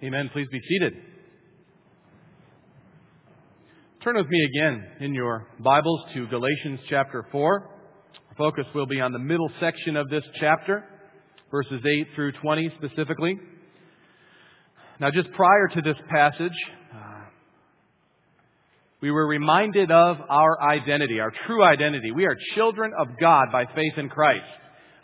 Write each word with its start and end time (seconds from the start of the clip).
Amen. 0.00 0.30
Please 0.32 0.46
be 0.52 0.60
seated. 0.68 0.94
Turn 4.04 4.14
with 4.14 4.28
me 4.28 4.44
again 4.44 4.86
in 5.00 5.12
your 5.12 5.48
Bibles 5.58 6.04
to 6.14 6.28
Galatians 6.28 6.78
chapter 6.88 7.26
4. 7.32 7.68
Our 8.28 8.36
focus 8.36 8.64
will 8.76 8.86
be 8.86 9.00
on 9.00 9.10
the 9.10 9.18
middle 9.18 9.50
section 9.58 9.96
of 9.96 10.08
this 10.08 10.22
chapter, 10.38 10.84
verses 11.50 11.80
8 11.84 12.06
through 12.14 12.30
20 12.40 12.72
specifically. 12.78 13.40
Now, 15.00 15.10
just 15.10 15.32
prior 15.32 15.66
to 15.74 15.82
this 15.82 15.96
passage, 16.08 16.52
uh, 16.94 17.24
we 19.02 19.10
were 19.10 19.26
reminded 19.26 19.90
of 19.90 20.18
our 20.30 20.62
identity, 20.62 21.18
our 21.18 21.32
true 21.48 21.64
identity. 21.64 22.12
We 22.12 22.24
are 22.24 22.36
children 22.54 22.92
of 22.96 23.08
God 23.20 23.48
by 23.50 23.64
faith 23.74 23.94
in 23.96 24.10
Christ. 24.10 24.44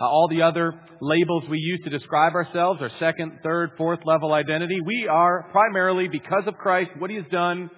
Uh, 0.01 0.05
all 0.05 0.29
the 0.29 0.43
other 0.43 0.73
labels 1.01 1.45
we 1.49 1.59
use 1.59 1.81
to 1.85 1.91
describe 1.91 2.35
ourselves 2.35 2.81
are 2.83 2.91
second, 2.99 3.39
third, 3.43 3.71
fourth 3.77 4.01
level 4.05 4.33
identity. 4.33 4.81
We 4.85 5.07
are 5.09 5.49
primarily, 5.53 6.09
because 6.09 6.45
of 6.47 6.55
Christ, 6.55 6.91
what 6.99 7.11
He 7.11 7.17
has 7.17 7.27
done, 7.31 7.71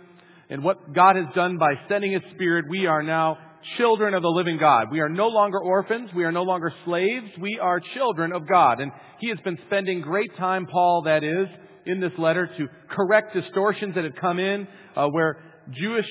and 0.49 0.63
what 0.63 0.95
God 0.95 1.17
has 1.17 1.27
done 1.35 1.59
by 1.59 1.75
sending 1.89 2.13
His 2.13 2.23
Spirit, 2.35 2.67
we 2.71 2.87
are 2.87 3.03
now 3.03 3.39
children 3.77 4.15
of 4.15 4.23
the 4.23 4.29
living 4.29 4.59
God. 4.59 4.91
We 4.93 5.01
are 5.01 5.09
no 5.09 5.29
longer 5.29 5.59
orphans. 5.59 6.11
We 6.15 6.25
are 6.25 6.33
no 6.33 6.43
longer 6.43 6.73
slaves. 6.85 7.27
We 7.41 7.59
are 7.59 7.81
children 7.95 8.33
of 8.33 8.49
God. 8.49 8.81
And 8.81 8.93
He 9.19 9.29
has 9.29 9.39
been 9.41 9.59
spending 9.67 10.01
great 10.01 10.35
time, 10.37 10.67
Paul, 10.67 11.03
that 11.03 11.25
is, 11.25 11.49
in 11.85 12.01
this 12.01 12.13
letter 12.19 12.49
to 12.59 12.67
correct 12.91 13.35
distortions 13.35 13.95
that 13.95 14.05
have 14.05 14.17
come 14.21 14.39
in 14.39 14.67
uh, 14.97 15.09
where 15.09 15.39
Jewish 15.71 16.07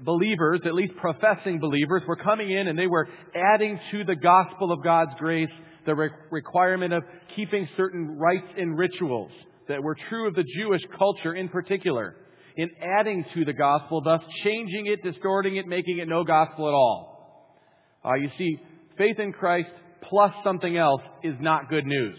believers, 0.00 0.60
at 0.64 0.74
least 0.74 0.94
professing 0.96 1.58
believers, 1.58 2.02
were 2.06 2.16
coming 2.16 2.50
in 2.50 2.68
and 2.68 2.78
they 2.78 2.86
were 2.86 3.08
adding 3.34 3.78
to 3.92 4.04
the 4.04 4.16
gospel 4.16 4.72
of 4.72 4.82
God's 4.82 5.12
grace 5.18 5.50
the 5.86 5.94
re- 5.94 6.10
requirement 6.30 6.92
of 6.92 7.04
keeping 7.34 7.68
certain 7.76 8.18
rites 8.18 8.48
and 8.58 8.76
rituals 8.76 9.30
that 9.68 9.82
were 9.82 9.96
true 10.08 10.28
of 10.28 10.34
the 10.34 10.44
Jewish 10.56 10.82
culture 10.98 11.34
in 11.34 11.48
particular 11.48 12.16
in 12.56 12.70
adding 12.98 13.24
to 13.34 13.44
the 13.44 13.52
gospel, 13.52 14.00
thus 14.00 14.20
changing 14.42 14.86
it, 14.86 15.02
distorting 15.02 15.56
it, 15.56 15.66
making 15.66 15.98
it 15.98 16.08
no 16.08 16.24
gospel 16.24 16.66
at 16.66 16.74
all. 16.74 17.60
Uh, 18.04 18.14
you 18.14 18.30
see, 18.38 18.58
faith 18.96 19.18
in 19.18 19.32
Christ 19.32 19.68
plus 20.08 20.32
something 20.44 20.76
else 20.76 21.02
is 21.22 21.34
not 21.40 21.68
good 21.68 21.86
news. 21.86 22.16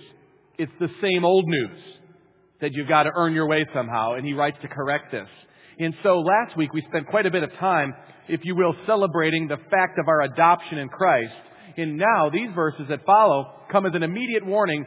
It's 0.58 0.72
the 0.80 0.90
same 1.02 1.26
old 1.26 1.46
news 1.48 1.80
that 2.62 2.74
you've 2.74 2.88
got 2.88 3.04
to 3.04 3.12
earn 3.16 3.34
your 3.34 3.48
way 3.48 3.66
somehow, 3.74 4.14
and 4.14 4.26
he 4.26 4.34
writes 4.34 4.58
to 4.62 4.68
correct 4.68 5.12
this. 5.12 5.28
And 5.80 5.94
so 6.04 6.20
last 6.20 6.58
week 6.58 6.74
we 6.74 6.84
spent 6.90 7.08
quite 7.08 7.26
a 7.26 7.32
bit 7.32 7.44
of 7.44 7.52
time, 7.60 7.94
if 8.28 8.42
you 8.44 8.56
will, 8.56 8.76
celebrating 8.86 9.48
the 9.48 9.58
fact 9.70 10.00
of 10.00 10.08
our 10.08 10.22
adoption 10.22 10.80
in 10.80 10.90
Christ. 10.90 11.34
And 11.78 11.98
now 11.98 12.30
these 12.32 12.50
verses 12.56 12.86
that 12.90 13.06
follow 13.06 13.52
come 13.72 13.86
as 13.86 13.94
an 13.94 14.04
immediate 14.04 14.46
warning 14.46 14.86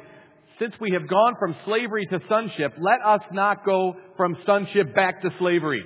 since 0.59 0.75
we 0.81 0.91
have 0.93 1.09
gone 1.09 1.35
from 1.39 1.57
slavery 1.65 2.07
to 2.07 2.21
sonship, 2.29 2.75
let 2.79 3.01
us 3.05 3.21
not 3.33 3.65
go 3.65 3.95
from 4.17 4.37
sonship 4.45 4.95
back 4.95 5.23
to 5.23 5.31
slavery. 5.39 5.83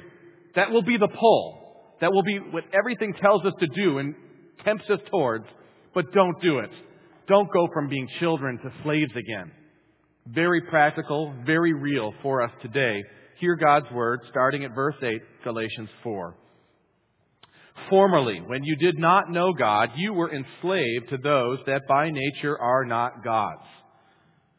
That 0.56 0.72
will 0.72 0.82
be 0.82 0.96
the 0.96 1.08
pull. 1.08 1.60
That 2.00 2.12
will 2.12 2.24
be 2.24 2.38
what 2.38 2.64
everything 2.76 3.14
tells 3.14 3.44
us 3.44 3.52
to 3.60 3.66
do 3.68 3.98
and 3.98 4.14
tempts 4.64 4.88
us 4.90 4.98
towards, 5.10 5.44
but 5.94 6.12
don't 6.12 6.40
do 6.42 6.58
it. 6.58 6.70
Don't 7.28 7.50
go 7.52 7.68
from 7.72 7.88
being 7.88 8.08
children 8.18 8.58
to 8.58 8.72
slaves 8.82 9.12
again. 9.12 9.52
Very 10.26 10.60
practical, 10.62 11.34
very 11.46 11.72
real 11.72 12.12
for 12.22 12.42
us 12.42 12.50
today. 12.60 13.02
Hear 13.40 13.56
God's 13.56 13.90
word 13.92 14.20
starting 14.30 14.64
at 14.64 14.74
verse 14.74 14.94
8, 15.02 15.20
Galatians 15.42 15.88
4. 16.04 16.36
Formerly, 17.90 18.40
when 18.40 18.62
you 18.62 18.76
did 18.76 18.96
not 18.96 19.28
know 19.28 19.52
God, 19.52 19.90
you 19.96 20.12
were 20.12 20.32
enslaved 20.32 21.08
to 21.10 21.18
those 21.18 21.58
that 21.66 21.82
by 21.88 22.10
nature 22.10 22.56
are 22.58 22.84
not 22.84 23.24
God's. 23.24 23.66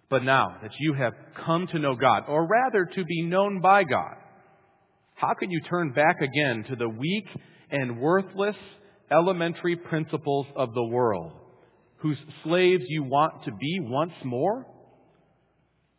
But 0.09 0.23
now 0.23 0.57
that 0.61 0.71
you 0.79 0.93
have 0.93 1.13
come 1.45 1.67
to 1.67 1.79
know 1.79 1.95
God, 1.95 2.23
or 2.27 2.45
rather 2.45 2.85
to 2.85 3.03
be 3.05 3.21
known 3.23 3.61
by 3.61 3.85
God, 3.85 4.15
how 5.15 5.33
can 5.33 5.49
you 5.49 5.61
turn 5.61 5.93
back 5.93 6.21
again 6.21 6.65
to 6.69 6.75
the 6.75 6.89
weak 6.89 7.25
and 7.71 7.99
worthless 7.99 8.57
elementary 9.09 9.77
principles 9.77 10.47
of 10.55 10.73
the 10.73 10.83
world, 10.83 11.31
whose 11.99 12.17
slaves 12.43 12.83
you 12.87 13.03
want 13.03 13.45
to 13.45 13.51
be 13.51 13.79
once 13.81 14.13
more? 14.25 14.65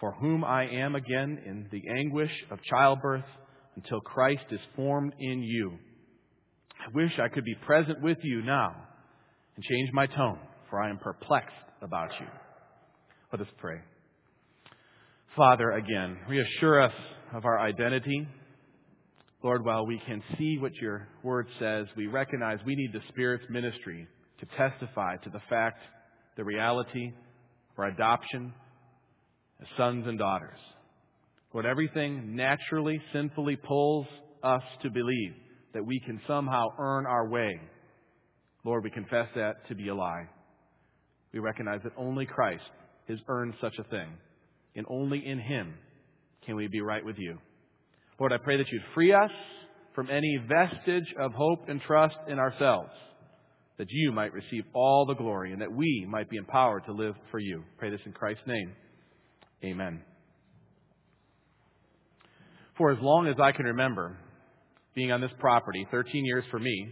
for 0.00 0.12
whom 0.12 0.44
I 0.44 0.66
am 0.66 0.94
again 0.94 1.38
in 1.46 1.68
the 1.70 1.82
anguish 1.90 2.32
of 2.50 2.58
childbirth 2.64 3.24
until 3.76 4.00
Christ 4.00 4.44
is 4.50 4.60
formed 4.74 5.12
in 5.20 5.42
you. 5.42 5.78
I 6.80 6.90
wish 6.94 7.12
I 7.18 7.28
could 7.28 7.44
be 7.44 7.54
present 7.66 8.00
with 8.00 8.18
you 8.22 8.42
now 8.42 8.74
and 9.54 9.64
change 9.64 9.90
my 9.92 10.06
tone 10.06 10.38
for 10.70 10.80
I 10.80 10.88
am 10.88 10.98
perplexed 10.98 11.50
about 11.82 12.10
you. 12.20 12.26
Let 13.32 13.42
us 13.42 13.52
pray. 13.58 13.80
Father, 15.36 15.72
again, 15.72 16.16
reassure 16.28 16.80
us 16.80 16.94
of 17.34 17.44
our 17.44 17.60
identity. 17.60 18.26
Lord, 19.42 19.64
while 19.64 19.86
we 19.86 20.00
can 20.06 20.22
see 20.38 20.58
what 20.58 20.74
your 20.80 21.08
word 21.22 21.46
says, 21.58 21.86
we 21.96 22.06
recognize 22.06 22.58
we 22.64 22.74
need 22.74 22.92
the 22.92 23.00
Spirit's 23.08 23.44
ministry 23.50 24.06
to 24.40 24.46
testify 24.56 25.16
to 25.16 25.30
the 25.30 25.40
fact, 25.48 25.80
the 26.36 26.44
reality 26.44 27.12
our 27.78 27.86
adoption 27.86 28.52
sons 29.76 30.06
and 30.06 30.18
daughters. 30.18 30.58
What 31.52 31.66
everything 31.66 32.36
naturally, 32.36 33.00
sinfully 33.12 33.56
pulls 33.56 34.06
us 34.42 34.62
to 34.82 34.90
believe 34.90 35.32
that 35.74 35.84
we 35.84 36.00
can 36.00 36.20
somehow 36.26 36.66
earn 36.78 37.06
our 37.06 37.28
way. 37.28 37.60
Lord, 38.64 38.84
we 38.84 38.90
confess 38.90 39.26
that 39.34 39.66
to 39.68 39.74
be 39.74 39.88
a 39.88 39.94
lie. 39.94 40.26
We 41.32 41.40
recognize 41.40 41.80
that 41.84 41.92
only 41.96 42.26
Christ 42.26 42.62
has 43.08 43.18
earned 43.28 43.54
such 43.60 43.74
a 43.78 43.84
thing, 43.84 44.08
and 44.76 44.86
only 44.88 45.24
in 45.24 45.38
Him 45.38 45.74
can 46.46 46.56
we 46.56 46.68
be 46.68 46.80
right 46.80 47.04
with 47.04 47.16
you. 47.18 47.38
Lord, 48.18 48.32
I 48.32 48.38
pray 48.38 48.56
that 48.56 48.68
you'd 48.70 48.82
free 48.94 49.12
us 49.12 49.30
from 49.94 50.08
any 50.10 50.38
vestige 50.48 51.14
of 51.18 51.32
hope 51.32 51.68
and 51.68 51.80
trust 51.80 52.16
in 52.28 52.38
ourselves, 52.38 52.90
that 53.78 53.90
you 53.90 54.12
might 54.12 54.32
receive 54.32 54.64
all 54.74 55.06
the 55.06 55.14
glory, 55.14 55.52
and 55.52 55.62
that 55.62 55.72
we 55.72 56.06
might 56.08 56.28
be 56.28 56.36
empowered 56.36 56.84
to 56.84 56.92
live 56.92 57.14
for 57.30 57.38
you. 57.38 57.64
Pray 57.78 57.90
this 57.90 58.00
in 58.06 58.12
Christ's 58.12 58.46
name. 58.46 58.72
Amen. 59.64 60.02
For 62.78 62.90
as 62.90 62.98
long 63.02 63.26
as 63.26 63.36
I 63.38 63.52
can 63.52 63.66
remember 63.66 64.16
being 64.94 65.12
on 65.12 65.20
this 65.20 65.30
property, 65.38 65.86
13 65.90 66.24
years 66.24 66.44
for 66.50 66.58
me, 66.58 66.88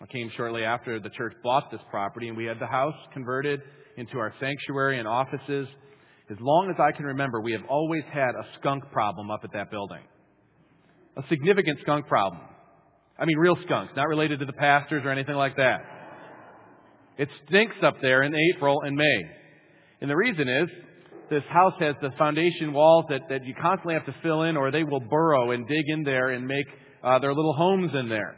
I 0.00 0.06
came 0.06 0.30
shortly 0.36 0.64
after 0.64 1.00
the 1.00 1.10
church 1.10 1.34
bought 1.42 1.70
this 1.70 1.80
property, 1.90 2.28
and 2.28 2.36
we 2.36 2.44
had 2.44 2.58
the 2.60 2.66
house 2.66 2.94
converted 3.12 3.60
into 3.96 4.18
our 4.18 4.32
sanctuary 4.40 4.98
and 4.98 5.08
offices. 5.08 5.68
As 6.30 6.36
long 6.40 6.70
as 6.70 6.76
I 6.80 6.96
can 6.96 7.06
remember, 7.06 7.40
we 7.40 7.52
have 7.52 7.62
always 7.68 8.02
had 8.12 8.30
a 8.30 8.46
skunk 8.58 8.84
problem 8.92 9.30
up 9.30 9.40
at 9.44 9.52
that 9.52 9.70
building. 9.70 10.02
A 11.16 11.22
significant 11.28 11.78
skunk 11.82 12.06
problem. 12.06 12.42
I 13.18 13.24
mean, 13.24 13.38
real 13.38 13.56
skunks, 13.64 13.92
not 13.96 14.06
related 14.06 14.38
to 14.40 14.46
the 14.46 14.52
pastors 14.52 15.02
or 15.04 15.10
anything 15.10 15.34
like 15.34 15.56
that. 15.56 15.80
It 17.16 17.28
stinks 17.46 17.76
up 17.82 17.96
there 18.00 18.22
in 18.22 18.34
April 18.54 18.82
and 18.82 18.96
May. 18.96 19.22
And 20.00 20.08
the 20.08 20.16
reason 20.16 20.48
is, 20.48 20.68
this 21.30 21.44
house 21.50 21.74
has 21.80 21.94
the 22.00 22.10
foundation 22.18 22.72
walls 22.72 23.04
that, 23.08 23.22
that 23.28 23.44
you 23.44 23.54
constantly 23.60 23.94
have 23.94 24.06
to 24.06 24.14
fill 24.22 24.42
in, 24.42 24.56
or 24.56 24.70
they 24.70 24.84
will 24.84 25.00
burrow 25.00 25.50
and 25.52 25.66
dig 25.66 25.84
in 25.88 26.04
there 26.04 26.30
and 26.30 26.46
make 26.46 26.66
uh, 27.02 27.18
their 27.18 27.34
little 27.34 27.52
homes 27.52 27.92
in 27.94 28.08
there. 28.08 28.36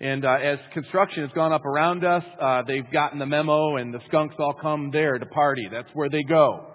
And 0.00 0.24
uh, 0.24 0.32
as 0.42 0.58
construction 0.74 1.22
has 1.22 1.32
gone 1.34 1.52
up 1.52 1.64
around 1.64 2.04
us, 2.04 2.22
uh, 2.40 2.62
they've 2.66 2.90
gotten 2.92 3.18
the 3.18 3.26
memo, 3.26 3.76
and 3.76 3.94
the 3.94 4.00
skunks 4.08 4.34
all 4.38 4.54
come 4.60 4.90
there 4.92 5.18
to 5.18 5.26
party. 5.26 5.68
That's 5.70 5.88
where 5.94 6.10
they 6.10 6.22
go. 6.22 6.66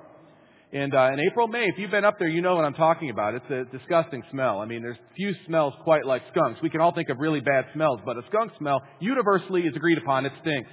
And 0.74 0.96
uh, 0.96 1.10
in 1.14 1.20
April, 1.20 1.48
May, 1.48 1.66
if 1.66 1.78
you've 1.78 1.92
been 1.92 2.06
up 2.06 2.18
there, 2.18 2.30
you 2.30 2.42
know 2.42 2.56
what 2.56 2.64
I'm 2.64 2.74
talking 2.74 3.10
about. 3.10 3.36
It's 3.36 3.46
a 3.50 3.78
disgusting 3.78 4.24
smell. 4.32 4.60
I 4.60 4.66
mean, 4.66 4.82
there's 4.82 4.98
few 5.16 5.36
smells 5.46 5.74
quite 5.84 6.06
like 6.06 6.24
skunks. 6.32 6.62
We 6.64 6.70
can 6.70 6.80
all 6.80 6.94
think 6.96 7.10
of 7.10 7.18
really 7.20 7.42
bad 7.42 7.66
smells, 7.74 8.00
but 8.06 8.18
a 8.18 8.22
skunk 8.30 8.54
smell 8.58 8.82
universally 9.00 9.64
is 9.64 9.76
agreed 9.76 9.98
upon. 9.98 10.26
It 10.26 10.32
stinks. 10.42 10.70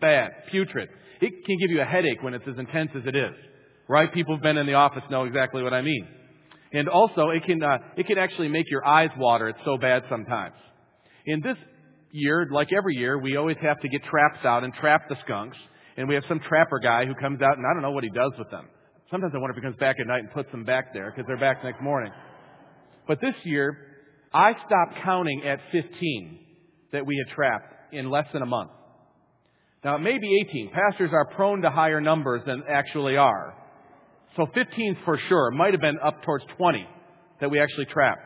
Bad. 0.00 0.30
Putrid. 0.50 0.88
It 1.20 1.44
can 1.44 1.58
give 1.58 1.70
you 1.70 1.82
a 1.82 1.84
headache 1.84 2.22
when 2.22 2.34
it's 2.34 2.46
as 2.48 2.58
intense 2.58 2.90
as 2.96 3.02
it 3.06 3.14
is. 3.14 3.34
Right? 3.88 4.12
People 4.12 4.34
who've 4.34 4.42
been 4.42 4.56
in 4.56 4.66
the 4.66 4.74
office 4.74 5.02
know 5.10 5.24
exactly 5.24 5.62
what 5.62 5.74
I 5.74 5.82
mean. 5.82 6.06
And 6.72 6.88
also, 6.88 7.30
it 7.30 7.44
can, 7.44 7.62
uh, 7.62 7.78
it 7.96 8.06
can 8.06 8.18
actually 8.18 8.48
make 8.48 8.70
your 8.70 8.86
eyes 8.86 9.10
water. 9.18 9.48
It's 9.48 9.58
so 9.64 9.76
bad 9.76 10.04
sometimes. 10.08 10.54
In 11.26 11.40
this 11.42 11.56
year, 12.12 12.48
like 12.50 12.68
every 12.76 12.96
year, 12.96 13.18
we 13.18 13.36
always 13.36 13.58
have 13.62 13.80
to 13.80 13.88
get 13.88 14.02
traps 14.04 14.44
out 14.44 14.64
and 14.64 14.72
trap 14.74 15.08
the 15.08 15.16
skunks. 15.24 15.56
And 15.96 16.08
we 16.08 16.14
have 16.14 16.24
some 16.28 16.40
trapper 16.48 16.78
guy 16.78 17.04
who 17.04 17.14
comes 17.14 17.42
out 17.42 17.58
and 17.58 17.66
I 17.66 17.74
don't 17.74 17.82
know 17.82 17.90
what 17.90 18.04
he 18.04 18.10
does 18.10 18.32
with 18.38 18.50
them. 18.50 18.66
Sometimes 19.10 19.34
I 19.34 19.38
wonder 19.38 19.52
if 19.52 19.56
he 19.56 19.62
comes 19.62 19.76
back 19.78 19.96
at 20.00 20.06
night 20.06 20.20
and 20.20 20.32
puts 20.32 20.50
them 20.50 20.64
back 20.64 20.94
there 20.94 21.10
because 21.10 21.26
they're 21.26 21.38
back 21.38 21.62
next 21.62 21.82
morning. 21.82 22.10
But 23.06 23.20
this 23.20 23.34
year, 23.44 23.76
I 24.32 24.52
stopped 24.52 25.04
counting 25.04 25.42
at 25.44 25.58
15 25.70 26.38
that 26.92 27.04
we 27.04 27.22
had 27.22 27.34
trapped 27.34 27.74
in 27.92 28.08
less 28.08 28.26
than 28.32 28.40
a 28.40 28.46
month. 28.46 28.70
Now, 29.84 29.96
it 29.96 29.98
may 29.98 30.16
be 30.18 30.40
18. 30.48 30.70
Pastors 30.70 31.10
are 31.12 31.26
prone 31.34 31.60
to 31.62 31.70
higher 31.70 32.00
numbers 32.00 32.42
than 32.46 32.62
actually 32.70 33.18
are. 33.18 33.54
So 34.36 34.46
15 34.54 34.98
for 35.04 35.18
sure. 35.28 35.48
It 35.48 35.56
might 35.56 35.72
have 35.72 35.80
been 35.80 35.98
up 35.98 36.22
towards 36.22 36.44
20 36.56 36.86
that 37.40 37.50
we 37.50 37.60
actually 37.60 37.86
trapped. 37.86 38.20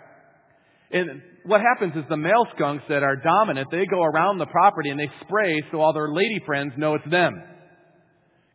And 0.90 1.20
what 1.44 1.60
happens 1.60 1.96
is 1.96 2.04
the 2.08 2.16
male 2.16 2.46
skunks 2.54 2.84
that 2.88 3.02
are 3.02 3.16
dominant, 3.16 3.68
they 3.70 3.86
go 3.86 4.02
around 4.02 4.38
the 4.38 4.46
property 4.46 4.90
and 4.90 5.00
they 5.00 5.10
spray 5.22 5.62
so 5.72 5.80
all 5.80 5.92
their 5.92 6.12
lady 6.12 6.40
friends 6.46 6.72
know 6.76 6.94
it's 6.94 7.10
them. 7.10 7.42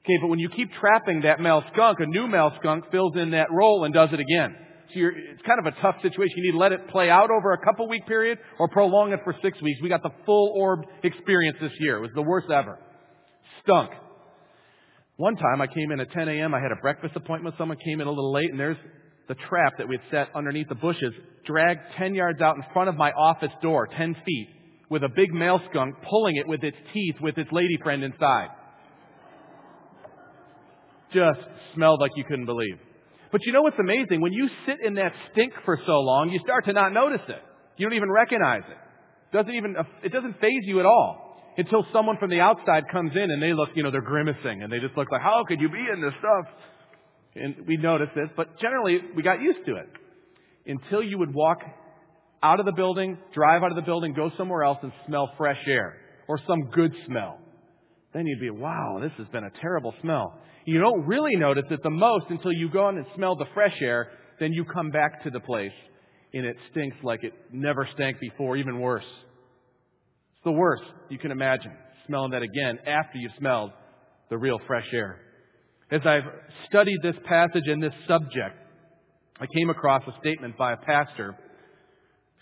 Okay, 0.04 0.18
but 0.20 0.28
when 0.28 0.40
you 0.40 0.50
keep 0.50 0.70
trapping 0.80 1.22
that 1.22 1.40
male 1.40 1.64
skunk, 1.74 2.00
a 2.00 2.06
new 2.06 2.28
male 2.28 2.52
skunk 2.60 2.86
fills 2.90 3.16
in 3.16 3.32
that 3.32 3.52
role 3.52 3.84
and 3.84 3.94
does 3.94 4.10
it 4.12 4.20
again. 4.20 4.56
So 4.94 5.00
it's 5.00 5.42
kind 5.46 5.60
of 5.60 5.74
a 5.74 5.82
tough 5.82 5.96
situation. 6.02 6.34
You 6.38 6.44
need 6.44 6.52
to 6.54 6.58
let 6.58 6.72
it 6.72 6.90
play 6.90 7.10
out 7.10 7.30
over 7.32 7.54
a 7.54 7.64
couple 7.64 7.88
week 7.88 8.08
period 8.08 8.40
or 8.60 8.68
prolong 8.70 9.14
it 9.14 9.20
for 9.24 9.36
six 9.44 9.62
weeks. 9.62 9.80
We 9.82 9.90
got 9.90 10.04
the 10.04 10.10
full 10.26 10.54
orb 10.56 10.82
experience 11.04 11.58
this 11.62 11.72
year. 11.80 11.98
It 11.98 12.02
was 12.02 12.12
the 12.16 12.24
worst 12.24 12.50
ever. 12.50 12.80
Stunk. 13.64 13.92
One 15.18 15.36
time 15.36 15.62
I 15.62 15.68
came 15.68 15.92
in 15.92 16.00
at 16.00 16.12
10 16.12 16.30
a.m. 16.30 16.54
I 16.54 16.60
had 16.60 16.72
a 16.72 16.82
breakfast 16.82 17.16
appointment. 17.16 17.56
Someone 17.58 17.78
came 17.84 18.02
in 18.02 18.08
a 18.08 18.12
little 18.12 18.32
late 18.32 18.50
and 18.50 18.60
there's 18.60 18.78
the 19.28 19.36
trap 19.50 19.74
that 19.78 19.88
we 19.88 19.98
had 19.98 20.12
set 20.12 20.36
underneath 20.36 20.68
the 20.70 20.76
bushes 20.76 21.14
dragged 21.46 21.82
10 21.98 22.16
yards 22.16 22.42
out 22.42 22.56
in 22.56 22.64
front 22.74 22.90
of 22.90 22.96
my 22.96 23.12
office 23.12 23.52
door, 23.62 23.88
10 23.98 24.16
feet, 24.26 24.48
with 24.90 25.04
a 25.04 25.10
big 25.10 25.34
male 25.34 25.60
skunk 25.70 25.96
pulling 26.10 26.36
it 26.38 26.48
with 26.48 26.64
its 26.64 26.78
teeth 26.94 27.16
with 27.22 27.38
its 27.38 27.52
lady 27.52 27.78
friend 27.84 28.04
inside 28.04 28.50
just 31.14 31.40
smelled 31.76 32.00
like 32.00 32.12
you 32.16 32.24
couldn't 32.24 32.46
believe. 32.46 32.78
But 33.32 33.42
you 33.46 33.54
know 33.54 33.62
what's 33.62 33.80
amazing? 33.80 34.22
When 34.22 34.34
you 34.34 34.50
sit 34.66 34.78
in 34.84 34.96
that 34.96 35.14
stink 35.32 35.54
for 35.64 35.80
so 35.86 36.00
long, 36.00 36.30
you 36.30 36.40
start 36.44 36.66
to 36.66 36.74
not 36.74 36.92
notice 36.92 37.22
it. 37.28 37.42
You 37.78 37.86
don't 37.86 37.96
even 37.96 38.12
recognize 38.12 38.64
it. 38.70 39.36
doesn't 39.36 39.54
even, 39.54 39.76
it 40.04 40.12
doesn't 40.12 40.40
phase 40.42 40.64
you 40.64 40.80
at 40.80 40.86
all 40.86 41.31
until 41.58 41.86
someone 41.94 42.18
from 42.18 42.30
the 42.30 42.40
outside 42.40 42.84
comes 42.92 43.12
in 43.16 43.32
and 43.32 43.42
they 43.42 43.54
look, 43.54 43.70
you 43.76 43.84
know, 43.84 43.92
they're 43.92 44.02
grimacing 44.02 44.64
and 44.64 44.72
they 44.72 44.80
just 44.80 44.96
look 44.98 45.12
like, 45.12 45.22
how 45.22 45.44
could 45.48 45.60
you 45.60 45.70
be 45.70 45.86
in 45.94 46.02
this 46.02 46.14
stuff? 46.20 46.46
And 47.36 47.68
we 47.68 47.78
notice 47.78 48.10
this, 48.16 48.30
but 48.36 48.60
generally 48.60 49.00
we 49.16 49.24
got 49.24 49.42
used 49.42 49.66
to 49.66 49.76
it 49.76 49.90
until 50.66 51.04
you 51.04 51.18
would 51.18 51.34
walk 51.34 51.60
out 52.44 52.60
of 52.60 52.66
the 52.66 52.72
building, 52.72 53.18
drive 53.34 53.64
out 53.64 53.72
of 53.72 53.76
the 53.76 53.82
building, 53.82 54.14
go 54.14 54.32
somewhere 54.38 54.64
else 54.64 54.80
and 54.82 54.92
smell 55.08 55.32
fresh 55.38 55.60
air 55.68 55.98
or 56.28 56.40
some 56.48 56.70
good 56.72 56.94
smell. 57.06 57.40
Then 58.14 58.26
you'd 58.26 58.40
be, 58.40 58.50
wow, 58.50 59.00
this 59.02 59.12
has 59.18 59.28
been 59.28 59.44
a 59.44 59.52
terrible 59.62 59.94
smell. 60.02 60.40
You 60.66 60.80
don't 60.80 61.06
really 61.06 61.36
notice 61.36 61.66
it 61.72 61.82
the 61.84 61.90
most 61.90 62.26
until 62.30 62.52
you 62.52 62.70
go 62.70 62.90
in 62.90 62.98
and 62.98 63.06
smell 63.16 63.36
the 63.36 63.46
fresh 63.54 63.76
air. 63.82 64.12
Then 64.40 64.54
you 64.54 64.66
come 64.66 64.90
back 64.90 65.24
to 65.24 65.30
the 65.30 65.40
place 65.40 65.72
and 66.34 66.46
it 66.46 66.56
stinks 66.72 66.98
like 67.04 67.24
it 67.24 67.34
never 67.52 67.88
stank 67.94 68.20
before, 68.20 68.58
even 68.58 68.80
worse. 68.80 69.06
It's 70.42 70.46
the 70.46 70.54
worst 70.54 70.82
you 71.10 71.20
can 71.20 71.30
imagine, 71.30 71.72
smelling 72.08 72.32
that 72.32 72.42
again 72.42 72.80
after 72.88 73.20
you've 73.20 73.32
smelled 73.38 73.70
the 74.32 74.40
real 74.40 74.58
fresh 74.66 74.88
air. 74.92 75.20
As 75.92 76.02
I've 76.04 76.24
studied 76.68 76.98
this 77.04 77.16
passage 77.26 77.68
and 77.68 77.84
this 77.84 77.94
subject, 78.08 78.58
I 79.40 79.46
came 79.56 79.70
across 79.70 80.02
a 80.08 80.20
statement 80.20 80.58
by 80.58 80.74
a 80.74 80.78
pastor 80.78 81.38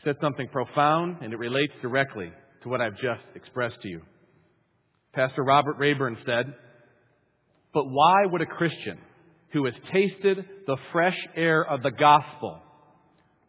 said 0.05 0.15
something 0.21 0.47
profound 0.47 1.17
and 1.21 1.33
it 1.33 1.39
relates 1.39 1.73
directly 1.81 2.31
to 2.63 2.69
what 2.69 2.79
I've 2.79 2.95
just 2.95 3.19
expressed 3.35 3.81
to 3.81 3.89
you. 3.89 4.01
Pastor 5.11 5.43
Robert 5.43 5.75
Rayburn 5.77 6.19
said, 6.25 6.53
but 7.73 7.83
why 7.83 8.25
would 8.27 8.41
a 8.41 8.45
Christian 8.45 8.97
who 9.51 9.65
has 9.65 9.73
tasted 9.91 10.45
the 10.65 10.77
fresh 10.93 11.17
air 11.35 11.65
of 11.65 11.83
the 11.83 11.91
gospel 11.91 12.61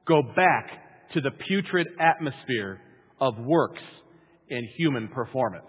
go 0.09 0.23
back 0.35 1.13
to 1.15 1.21
the 1.21 1.31
putrid 1.31 1.87
atmosphere 2.01 2.81
of 3.21 3.39
works 3.39 3.83
and 4.51 4.67
human 4.77 5.09
performance? 5.09 5.65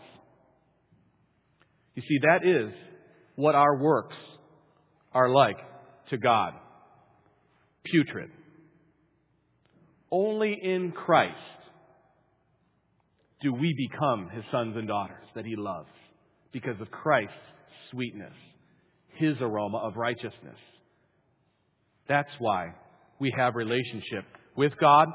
You 1.96 2.04
see, 2.08 2.20
that 2.24 2.46
is 2.46 2.74
what 3.36 3.56
our 3.56 3.78
works 3.78 4.16
are 5.14 5.30
like 5.30 5.58
to 6.10 6.18
God. 6.18 6.54
Putrid. 7.84 8.30
Only 10.12 10.58
in 10.62 10.92
Christ 10.92 11.36
do 13.42 13.54
we 13.54 13.74
become 13.90 14.30
his 14.30 14.44
sons 14.52 14.76
and 14.78 14.88
daughters 14.88 15.26
that 15.36 15.46
he 15.46 15.56
loves 15.56 15.90
because 16.52 16.80
of 16.80 16.92
Christ's 16.92 17.34
sweetness, 17.92 18.34
His 19.16 19.36
aroma 19.42 19.78
of 19.78 19.96
righteousness. 19.96 20.58
That's 22.08 22.30
why 22.40 22.74
we 23.20 23.34
have 23.38 23.56
relationship 23.56 24.26
with 24.56 24.74
God. 24.80 25.08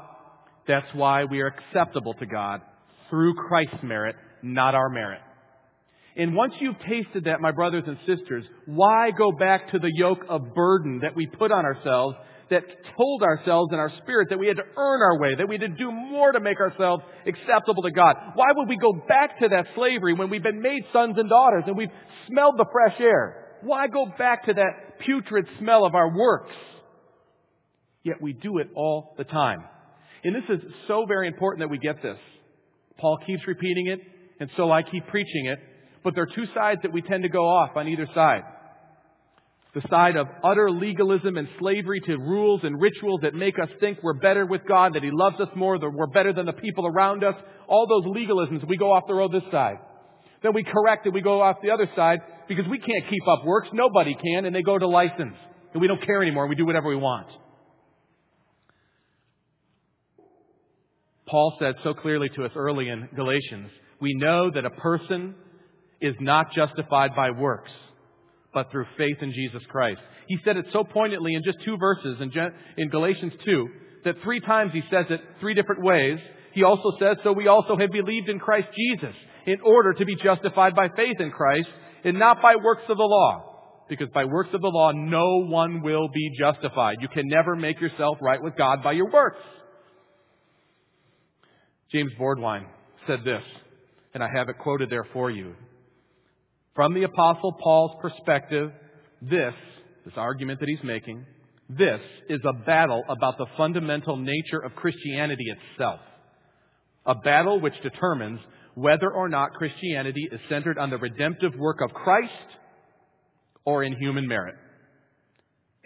That's 0.67 0.87
why 0.93 1.25
we 1.25 1.41
are 1.41 1.47
acceptable 1.47 2.13
to 2.15 2.25
God 2.25 2.61
through 3.09 3.35
Christ's 3.35 3.83
merit, 3.83 4.15
not 4.41 4.75
our 4.75 4.89
merit. 4.89 5.21
And 6.15 6.35
once 6.35 6.53
you've 6.59 6.79
tasted 6.79 7.25
that, 7.25 7.41
my 7.41 7.51
brothers 7.51 7.83
and 7.85 7.97
sisters, 8.07 8.43
why 8.65 9.11
go 9.11 9.31
back 9.31 9.71
to 9.71 9.79
the 9.79 9.91
yoke 9.93 10.23
of 10.27 10.53
burden 10.55 10.99
that 11.03 11.15
we 11.15 11.27
put 11.27 11.51
on 11.51 11.63
ourselves 11.63 12.15
that 12.49 12.63
told 12.95 13.23
ourselves 13.23 13.71
in 13.73 13.79
our 13.79 13.91
spirit 14.01 14.29
that 14.29 14.39
we 14.39 14.47
had 14.47 14.57
to 14.57 14.63
earn 14.77 15.01
our 15.01 15.19
way, 15.19 15.35
that 15.35 15.47
we 15.47 15.55
had 15.55 15.61
to 15.61 15.77
do 15.77 15.91
more 15.91 16.31
to 16.31 16.39
make 16.39 16.59
ourselves 16.59 17.03
acceptable 17.25 17.83
to 17.83 17.91
God. 17.91 18.15
Why 18.35 18.47
would 18.55 18.69
we 18.69 18.77
go 18.77 18.93
back 19.07 19.39
to 19.39 19.49
that 19.49 19.65
slavery 19.75 20.13
when 20.13 20.29
we've 20.29 20.43
been 20.43 20.61
made 20.61 20.83
sons 20.93 21.15
and 21.17 21.29
daughters 21.29 21.63
and 21.67 21.77
we've 21.77 21.91
smelled 22.27 22.55
the 22.57 22.65
fresh 22.71 22.99
air? 22.99 23.59
Why 23.61 23.87
go 23.87 24.05
back 24.17 24.45
to 24.45 24.53
that 24.53 24.99
putrid 25.05 25.45
smell 25.59 25.85
of 25.85 25.93
our 25.93 26.15
works? 26.15 26.53
Yet 28.03 28.21
we 28.21 28.33
do 28.33 28.59
it 28.59 28.69
all 28.75 29.13
the 29.17 29.23
time. 29.25 29.59
And 30.23 30.33
this 30.33 30.43
is 30.49 30.71
so 30.87 31.05
very 31.05 31.27
important 31.27 31.61
that 31.61 31.69
we 31.69 31.77
get 31.77 32.01
this. 32.01 32.17
Paul 32.97 33.17
keeps 33.25 33.41
repeating 33.47 33.87
it, 33.87 33.99
and 34.39 34.49
so 34.57 34.71
I 34.71 34.83
keep 34.83 35.07
preaching 35.07 35.45
it. 35.47 35.59
But 36.03 36.15
there 36.15 36.23
are 36.23 36.35
two 36.35 36.45
sides 36.53 36.81
that 36.83 36.93
we 36.93 37.01
tend 37.01 37.23
to 37.23 37.29
go 37.29 37.47
off 37.47 37.75
on 37.75 37.87
either 37.87 38.07
side 38.13 38.43
the 39.77 39.87
side 39.89 40.15
of 40.15 40.27
utter 40.43 40.71
legalism 40.71 41.37
and 41.37 41.47
slavery 41.59 41.99
to 41.99 42.17
rules 42.17 42.61
and 42.63 42.81
rituals 42.81 43.19
that 43.21 43.35
make 43.35 43.59
us 43.59 43.69
think 43.79 43.99
we're 44.01 44.19
better 44.19 44.45
with 44.45 44.61
God, 44.67 44.95
that 44.95 45.03
He 45.03 45.11
loves 45.11 45.39
us 45.39 45.49
more, 45.55 45.77
that 45.77 45.89
we're 45.89 46.07
better 46.07 46.33
than 46.33 46.47
the 46.47 46.53
people 46.53 46.87
around 46.87 47.23
us. 47.23 47.35
All 47.67 47.85
those 47.87 48.15
legalisms, 48.15 48.67
we 48.67 48.77
go 48.77 48.91
off 48.91 49.03
the 49.07 49.13
road 49.13 49.31
this 49.31 49.43
side. 49.51 49.77
Then 50.41 50.53
we 50.53 50.63
correct 50.63 51.05
it, 51.05 51.13
we 51.13 51.21
go 51.21 51.41
off 51.41 51.57
the 51.61 51.69
other 51.69 51.89
side 51.95 52.21
because 52.47 52.65
we 52.67 52.79
can't 52.79 53.09
keep 53.09 53.27
up 53.27 53.45
works. 53.45 53.67
Nobody 53.73 54.15
can, 54.15 54.45
and 54.45 54.55
they 54.55 54.63
go 54.63 54.79
to 54.79 54.87
license. 54.87 55.35
And 55.73 55.81
we 55.81 55.87
don't 55.87 56.03
care 56.03 56.21
anymore. 56.21 56.47
We 56.47 56.55
do 56.55 56.65
whatever 56.65 56.89
we 56.89 56.95
want. 56.95 57.27
Paul 61.27 61.55
said 61.59 61.75
so 61.83 61.93
clearly 61.93 62.29
to 62.29 62.45
us 62.45 62.51
early 62.55 62.89
in 62.89 63.09
Galatians, 63.15 63.69
we 63.99 64.13
know 64.13 64.49
that 64.51 64.65
a 64.65 64.69
person 64.69 65.35
is 65.99 66.15
not 66.19 66.53
justified 66.53 67.15
by 67.15 67.31
works 67.31 67.71
but 68.53 68.71
through 68.71 68.85
faith 68.97 69.17
in 69.21 69.31
Jesus 69.33 69.61
Christ. 69.69 69.99
He 70.27 70.37
said 70.43 70.57
it 70.57 70.65
so 70.73 70.83
poignantly 70.83 71.35
in 71.35 71.43
just 71.43 71.59
two 71.63 71.77
verses 71.77 72.17
in, 72.19 72.31
in 72.77 72.89
Galatians 72.89 73.33
2 73.45 73.67
that 74.03 74.15
three 74.23 74.39
times 74.39 74.71
he 74.73 74.81
says 74.91 75.05
it 75.09 75.21
three 75.39 75.53
different 75.53 75.83
ways. 75.83 76.17
He 76.53 76.63
also 76.63 76.91
says, 76.99 77.17
So 77.23 77.33
we 77.33 77.47
also 77.47 77.77
have 77.77 77.91
believed 77.91 78.29
in 78.29 78.39
Christ 78.39 78.69
Jesus 78.75 79.15
in 79.45 79.61
order 79.61 79.93
to 79.93 80.05
be 80.05 80.15
justified 80.15 80.75
by 80.75 80.89
faith 80.95 81.17
in 81.19 81.29
Christ 81.29 81.67
and 82.03 82.17
not 82.17 82.41
by 82.41 82.55
works 82.55 82.83
of 82.89 82.97
the 82.97 83.03
law. 83.03 83.43
Because 83.89 84.09
by 84.13 84.25
works 84.25 84.49
of 84.53 84.61
the 84.61 84.67
law, 84.67 84.91
no 84.91 85.45
one 85.45 85.81
will 85.81 86.09
be 86.09 86.31
justified. 86.37 86.97
You 86.99 87.07
can 87.09 87.27
never 87.27 87.55
make 87.55 87.79
yourself 87.79 88.17
right 88.21 88.41
with 88.41 88.57
God 88.57 88.81
by 88.83 88.93
your 88.93 89.11
works. 89.11 89.39
James 91.91 92.11
Bordwine 92.19 92.65
said 93.07 93.23
this, 93.23 93.43
and 94.13 94.23
I 94.23 94.27
have 94.35 94.49
it 94.49 94.57
quoted 94.59 94.89
there 94.89 95.07
for 95.13 95.31
you. 95.31 95.55
From 96.75 96.93
the 96.93 97.03
Apostle 97.03 97.53
Paul's 97.63 97.97
perspective, 98.01 98.71
this, 99.21 99.53
this 100.05 100.13
argument 100.17 100.59
that 100.59 100.69
he's 100.69 100.83
making, 100.83 101.25
this 101.69 102.01
is 102.29 102.39
a 102.45 102.53
battle 102.53 103.03
about 103.09 103.37
the 103.37 103.45
fundamental 103.57 104.15
nature 104.17 104.59
of 104.59 104.75
Christianity 104.75 105.45
itself. 105.73 105.99
A 107.05 107.15
battle 107.15 107.59
which 107.59 107.73
determines 107.81 108.39
whether 108.75 109.11
or 109.11 109.27
not 109.27 109.53
Christianity 109.53 110.27
is 110.31 110.39
centered 110.49 110.77
on 110.77 110.89
the 110.89 110.97
redemptive 110.97 111.53
work 111.57 111.81
of 111.81 111.93
Christ 111.93 112.31
or 113.65 113.83
in 113.83 113.93
human 113.93 114.27
merit. 114.27 114.55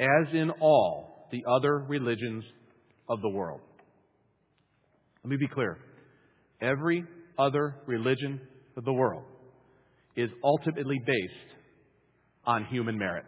as 0.02 0.34
in 0.34 0.50
all 0.60 1.28
the 1.32 1.44
other 1.48 1.78
religions 1.78 2.44
of 3.08 3.22
the 3.22 3.30
world. 3.30 3.62
Let 5.24 5.30
me 5.30 5.38
be 5.38 5.48
clear. 5.48 5.78
Every 6.62 7.04
other 7.38 7.76
religion 7.88 8.40
of 8.78 8.86
the 8.86 8.94
world 8.94 9.24
is 10.16 10.30
ultimately 10.44 11.00
based 11.06 11.34
on 12.46 12.66
human 12.66 12.98
merit. 12.98 13.26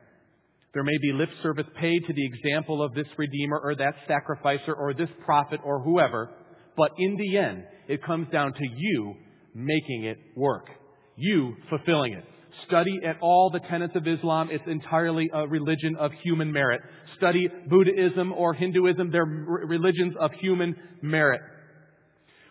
There 0.74 0.84
may 0.84 0.98
be 1.02 1.14
lip 1.14 1.30
service 1.42 1.68
paid 1.80 2.00
to 2.08 2.14
the 2.14 2.26
example 2.26 2.84
of 2.84 2.94
this 2.94 3.06
Redeemer 3.18 3.60
or 3.64 3.76
that 3.76 3.94
sacrificer 4.08 4.74
or 4.74 4.94
this 4.94 5.10
prophet 5.24 5.60
or 5.64 5.82
whoever, 5.82 6.32
but 6.76 6.92
in 6.98 7.16
the 7.16 7.38
end, 7.38 7.64
it 7.88 8.04
comes 8.04 8.28
down 8.32 8.54
to 8.54 8.68
you 8.76 9.16
making 9.54 10.06
it 10.06 10.18
work. 10.36 10.68
You 11.16 11.56
fulfilling 11.70 12.14
it. 12.14 12.26
Study 12.68 13.00
at 13.06 13.18
all 13.22 13.50
the 13.52 13.60
tenets 13.60 13.96
of 13.96 14.08
Islam. 14.08 14.50
It's 14.52 14.64
entirely 14.68 15.30
a 15.34 15.48
religion 15.48 15.96
of 15.96 16.12
human 16.24 16.52
merit. 16.52 16.82
Study 17.18 17.48
Buddhism 17.70 18.32
or 18.32 18.54
Hinduism. 18.54 19.12
They're 19.12 19.26
religions 19.26 20.14
of 20.20 20.32
human 20.40 20.76
merit. 21.02 21.42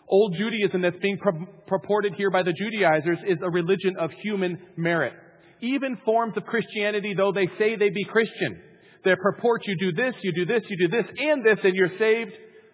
Old 0.09 0.35
Judaism 0.37 0.83
that's 0.83 0.99
being 1.01 1.19
purported 1.67 2.15
here 2.17 2.31
by 2.31 2.43
the 2.43 2.53
Judaizers 2.53 3.19
is 3.27 3.39
a 3.43 3.51
religion 3.51 3.97
of 3.99 4.11
human 4.23 4.59
merit. 4.77 5.15
Even 5.61 5.97
forms 6.05 6.35
of 6.37 6.45
Christianity, 6.45 7.15
though 7.17 7.33
they 7.33 7.47
say 7.59 7.77
they 7.77 7.91
be 7.91 8.05
Christian, 8.05 8.61
they 9.05 9.15
purport 9.17 9.63
you 9.67 9.77
do 9.79 9.93
this, 9.93 10.15
you 10.23 10.33
do 10.35 10.45
this, 10.45 10.63
you 10.69 10.89
do 10.89 10.97
this, 10.97 11.07
and 11.19 11.45
this, 11.45 11.59
and 11.65 11.75
you're 11.75 11.99
saved. 11.99 12.33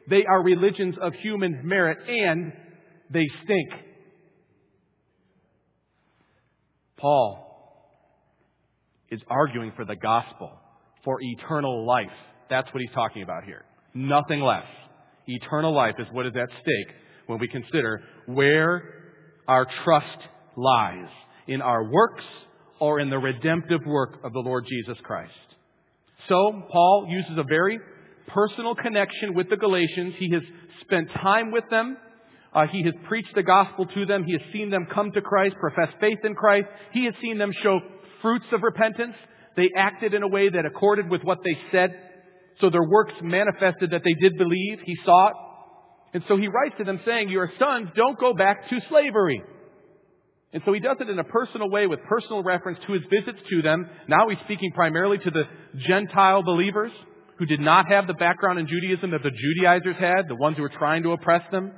They 0.09 0.25
are 0.25 0.43
religions 0.43 0.97
of 1.01 1.13
human 1.23 1.61
merit, 1.65 1.99
and 2.09 2.53
they 3.11 3.27
stink. 3.45 3.69
Paul 6.97 7.45
is 9.11 9.21
arguing 9.29 9.73
for 9.77 9.85
the 9.85 9.97
gospel, 9.97 10.51
for 11.05 11.19
eternal 11.21 11.87
life. 11.87 12.07
That's 12.51 12.69
what 12.73 12.81
he's 12.81 12.93
talking 12.95 13.23
about 13.23 13.45
here. 13.45 13.65
Nothing 13.95 14.41
less. 14.41 14.67
Eternal 15.27 15.75
life 15.75 15.95
is 15.99 16.07
what 16.13 16.27
is 16.27 16.33
at 16.35 16.49
stake 16.63 16.95
when 17.29 17.39
we 17.39 17.47
consider 17.47 18.03
where 18.27 18.83
our 19.47 19.67
trust 19.85 20.19
lies 20.57 21.09
in 21.47 21.63
our 21.63 21.85
works 21.85 22.25
or 22.81 23.01
in 23.01 23.11
the 23.11 23.19
redemptive 23.19 23.81
work 23.87 24.19
of 24.25 24.33
the 24.33 24.41
Lord 24.41 24.65
Jesus 24.69 24.97
Christ. 25.03 25.33
So, 26.29 26.63
Paul 26.71 27.07
uses 27.09 27.39
a 27.39 27.45
very 27.45 27.79
personal 28.29 28.75
connection 28.75 29.35
with 29.35 29.49
the 29.49 29.57
Galatians. 29.57 30.15
He 30.19 30.31
has 30.33 30.43
spent 30.83 31.09
time 31.23 31.51
with 31.51 31.65
them. 31.71 31.97
Uh, 32.53 32.67
he 32.71 32.83
has 32.83 32.95
preached 33.07 33.35
the 33.35 33.43
gospel 33.43 33.87
to 33.87 34.07
them. 34.07 34.25
He 34.25 34.33
has 34.33 34.43
seen 34.53 34.71
them 34.71 34.87
come 34.93 35.13
to 35.13 35.21
Christ, 35.21 35.57
profess 35.61 35.95
faith 36.01 36.19
in 36.25 36.35
Christ. 36.35 36.67
He 36.93 37.05
has 37.05 37.15
seen 37.21 37.39
them 37.39 37.53
show 37.63 37.79
fruits 38.23 38.47
of 38.53 38.63
repentance. 38.63 39.15
They 39.57 39.71
acted 39.77 40.15
in 40.15 40.23
a 40.23 40.29
way 40.29 40.49
that 40.49 40.65
accorded 40.65 41.11
with 41.11 41.23
what 41.25 41.39
they 41.45 41.57
said. 41.73 41.91
So 42.61 42.71
their 42.71 42.85
works 42.89 43.15
manifested 43.23 43.91
that 43.91 44.03
they 44.03 44.15
did 44.15 44.39
believe. 44.39 44.79
He 44.85 44.97
saw 45.05 45.29
it. 45.29 45.35
And 46.15 46.23
so 46.29 46.37
he 46.37 46.49
writes 46.49 46.75
to 46.79 46.85
them 46.85 47.01
saying, 47.05 47.29
Your 47.29 47.51
sons, 47.59 47.91
don't 47.95 48.19
go 48.19 48.35
back 48.35 48.69
to 48.71 48.81
slavery. 48.89 49.43
And 50.53 50.63
so 50.65 50.73
he 50.73 50.81
does 50.81 50.97
it 51.01 51.11
in 51.11 51.19
a 51.19 51.25
personal 51.25 51.69
way 51.69 51.87
with 51.87 52.01
personal 52.09 52.43
reference 52.43 52.79
to 52.87 52.95
his 52.95 53.03
visits 53.11 53.39
to 53.51 53.63
them. 53.63 53.89
Now 54.09 54.29
he's 54.29 54.39
speaking 54.45 54.73
primarily 54.73 55.19
to 55.19 55.31
the 55.31 55.45
Gentile 55.87 56.43
believers 56.43 56.93
who 57.39 57.45
did 57.45 57.61
not 57.61 57.87
have 57.89 58.07
the 58.07 58.15
background 58.15 58.59
in 58.59 58.67
Judaism 58.67 59.11
that 59.11 59.23
the 59.23 59.31
Judaizers 59.31 59.97
had, 59.99 60.27
the 60.27 60.35
ones 60.35 60.57
who 60.57 60.63
were 60.63 60.71
trying 60.71 61.03
to 61.03 61.13
oppress 61.13 61.43
them. 61.53 61.73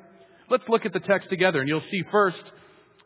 Let's 0.49 0.63
look 0.69 0.87
at 0.87 0.93
the 0.93 1.01
text 1.01 1.29
together 1.29 1.61
and 1.61 1.69
you'll 1.69 1.83
see 1.91 2.03
first, 2.13 2.39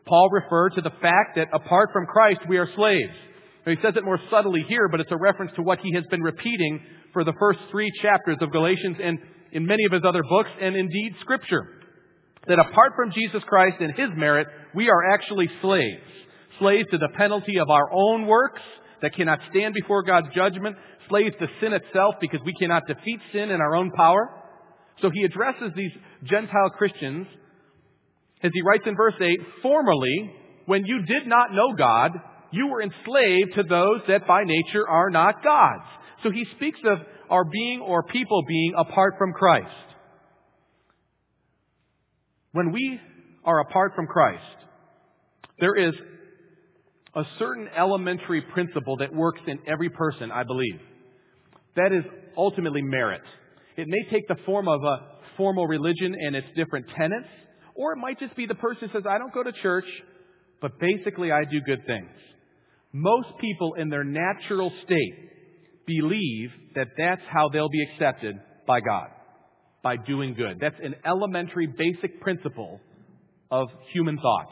Paul 0.07 0.29
referred 0.31 0.75
to 0.75 0.83
the 0.83 0.93
fact 1.01 1.37
that 1.37 1.49
apart 1.53 1.91
from 1.93 2.07
Christ 2.07 2.41
we 2.49 2.59
are 2.59 2.69
slaves. 2.77 3.15
Now, 3.67 3.73
he 3.73 3.79
says 3.83 3.95
it 3.97 4.05
more 4.05 4.21
subtly 4.31 4.65
here, 4.69 4.89
but 4.89 5.01
it's 5.01 5.11
a 5.11 5.17
reference 5.17 5.53
to 5.57 5.63
what 5.63 5.79
he 5.81 5.95
has 5.95 6.05
been 6.11 6.23
repeating 6.23 6.81
for 7.15 7.25
the 7.25 7.33
first 7.39 7.61
three 7.71 7.91
chapters 8.03 8.37
of 8.43 8.53
Galatians 8.53 8.99
and 9.03 9.19
in 9.55 9.65
many 9.65 9.85
of 9.85 9.93
his 9.93 10.03
other 10.07 10.23
books 10.23 10.51
and 10.61 10.77
indeed 10.77 11.15
scripture. 11.21 11.67
That 12.47 12.59
apart 12.59 12.93
from 12.95 13.13
Jesus 13.13 13.43
Christ 13.47 13.77
and 13.81 13.95
his 13.97 14.11
merit, 14.17 14.47
we 14.75 14.91
are 14.91 15.15
actually 15.15 15.49
slaves. 15.63 16.03
Slaves 16.59 16.89
to 16.91 16.99
the 16.99 17.09
penalty 17.17 17.59
of 17.59 17.71
our 17.71 17.91
own 17.91 18.27
works 18.27 18.61
that 19.01 19.15
cannot 19.15 19.39
stand 19.51 19.73
before 19.73 20.03
God's 20.03 20.29
judgment. 20.35 20.77
Slaves 21.09 21.35
to 21.41 21.47
sin 21.61 21.73
itself 21.73 22.17
because 22.21 22.41
we 22.45 22.53
cannot 22.61 22.83
defeat 22.87 23.21
sin 23.33 23.51
in 23.51 23.61
our 23.63 23.75
own 23.75 23.91
power. 23.93 24.29
So 25.01 25.11
he 25.13 25.23
addresses 25.23 25.73
these 25.75 25.93
Gentile 26.25 26.71
Christians 26.77 27.27
as 28.43 28.51
he 28.53 28.61
writes 28.61 28.85
in 28.87 28.95
verse 28.95 29.15
8, 29.19 29.39
Formerly, 29.63 30.35
when 30.67 30.85
you 30.85 31.03
did 31.07 31.27
not 31.27 31.53
know 31.53 31.73
God, 31.77 32.13
you 32.51 32.67
were 32.69 32.83
enslaved 32.83 33.55
to 33.57 33.63
those 33.63 34.01
that 34.09 34.27
by 34.27 34.43
nature 34.45 34.87
are 34.87 35.09
not 35.09 35.43
God's. 35.43 35.89
So 36.25 36.31
he 36.31 36.45
speaks 36.57 36.81
of 36.87 36.99
our 37.31 37.45
being 37.45 37.81
or 37.81 38.03
people 38.03 38.43
being 38.49 38.73
apart 38.77 39.15
from 39.19 39.33
Christ. 39.33 39.69
When 42.53 42.73
we 42.73 42.99
are 43.45 43.61
apart 43.61 43.93
from 43.95 44.07
Christ, 44.07 44.43
there 45.61 45.77
is 45.77 45.95
a 47.15 47.23
certain 47.39 47.69
elementary 47.77 48.41
principle 48.41 48.97
that 48.97 49.15
works 49.15 49.41
in 49.47 49.59
every 49.71 49.91
person, 49.91 50.33
I 50.33 50.45
believe. 50.45 50.81
That 51.77 51.93
is 51.93 52.05
ultimately 52.39 52.83
merit. 52.83 53.23
It 53.77 53.87
may 53.87 54.11
take 54.11 54.27
the 54.27 54.37
form 54.47 54.67
of 54.67 54.83
a 54.83 54.99
formal 55.37 55.67
religion 55.67 56.15
and 56.19 56.35
its 56.35 56.47
different 56.57 56.87
tenets, 56.97 57.29
or 57.75 57.93
it 57.93 57.97
might 57.97 58.19
just 58.19 58.35
be 58.35 58.47
the 58.47 58.55
person 58.55 58.89
says, 58.95 59.03
I 59.09 59.19
don't 59.19 59.35
go 59.35 59.43
to 59.43 59.53
church, 59.63 59.87
but 60.63 60.79
basically 60.81 61.33
I 61.33 61.45
do 61.45 61.61
good 61.61 61.85
things. 61.87 62.09
Most 62.93 63.29
people 63.41 63.75
in 63.75 63.91
their 63.91 64.05
natural 64.05 64.73
state 64.87 65.34
believe 65.87 66.51
that 66.75 66.89
that's 66.97 67.23
how 67.31 67.49
they'll 67.49 67.69
be 67.69 67.83
accepted 67.83 68.37
by 68.67 68.81
God, 68.81 69.09
by 69.83 69.97
doing 69.97 70.35
good. 70.35 70.59
That's 70.61 70.77
an 70.83 70.95
elementary, 71.07 71.67
basic 71.67 72.21
principle 72.21 72.81
of 73.51 73.69
human 73.93 74.17
thought. 74.17 74.49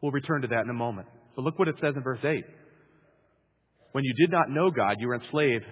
We'll 0.00 0.12
return 0.12 0.42
to 0.42 0.48
that 0.48 0.62
in 0.62 0.70
a 0.70 0.74
moment. 0.74 1.08
But 1.36 1.42
look 1.42 1.58
what 1.58 1.68
it 1.68 1.76
says 1.80 1.94
in 1.96 2.02
verse 2.02 2.20
8. 2.24 2.44
When 3.92 4.04
you 4.04 4.14
did 4.14 4.30
not 4.30 4.50
know 4.50 4.70
God, 4.70 4.96
you 4.98 5.08
were 5.08 5.14
enslaved 5.14 5.64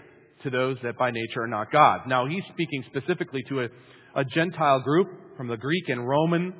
to 0.42 0.50
those 0.50 0.76
that 0.82 0.96
by 0.98 1.10
nature 1.10 1.42
are 1.42 1.48
not 1.48 1.72
God. 1.72 2.00
Now, 2.06 2.26
he's 2.26 2.42
speaking 2.52 2.84
specifically 2.88 3.42
to 3.48 3.62
a, 3.62 3.68
a 4.16 4.24
Gentile 4.24 4.80
group 4.80 5.08
from 5.36 5.48
the 5.48 5.56
Greek 5.56 5.88
and 5.88 6.06
Roman 6.06 6.54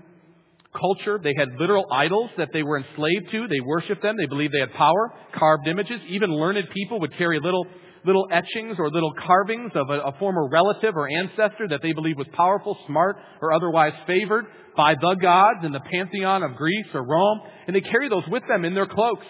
culture. 0.79 1.19
They 1.23 1.35
had 1.37 1.49
literal 1.59 1.87
idols 1.91 2.31
that 2.39 2.51
they 2.53 2.63
were 2.63 2.79
enslaved 2.79 3.31
to. 3.33 3.49
They 3.49 3.61
worshiped 3.61 4.03
them. 4.03 4.17
They 4.17 4.27
believed 4.27 4.53
they 4.55 4.61
had 4.61 4.73
power, 4.75 5.13
carved 5.39 5.67
images. 5.67 6.01
Even 6.09 6.31
learned 6.31 6.59
people 6.75 7.01
would 7.01 7.17
carry 7.17 7.41
little, 7.41 7.67
little 8.05 8.27
etchings 8.31 8.77
or 8.79 8.91
little 8.91 9.13
carvings 9.27 9.73
of 9.75 9.91
a, 9.91 10.01
a 10.01 10.13
former 10.19 10.49
relative 10.49 10.95
or 10.97 11.09
ancestor 11.09 11.69
that 11.69 11.81
they 11.83 11.93
believed 11.93 12.19
was 12.19 12.29
powerful, 12.35 12.77
smart, 12.87 13.17
or 13.41 13.53
otherwise 13.53 13.93
favored 14.07 14.47
by 14.77 14.95
the 14.95 15.17
gods 15.21 15.65
in 15.65 15.73
the 15.73 15.81
pantheon 15.81 16.43
of 16.43 16.57
Greece 16.57 16.87
or 16.95 17.03
Rome. 17.03 17.41
And 17.67 17.75
they 17.75 17.81
carry 17.81 18.09
those 18.09 18.25
with 18.29 18.43
them 18.49 18.65
in 18.65 18.75
their 18.75 18.87
cloaks. 18.87 19.27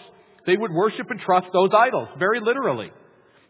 They 0.46 0.56
would 0.56 0.72
worship 0.72 1.06
and 1.10 1.20
trust 1.20 1.46
those 1.52 1.70
idols, 1.76 2.08
very 2.18 2.40
literally. 2.40 2.90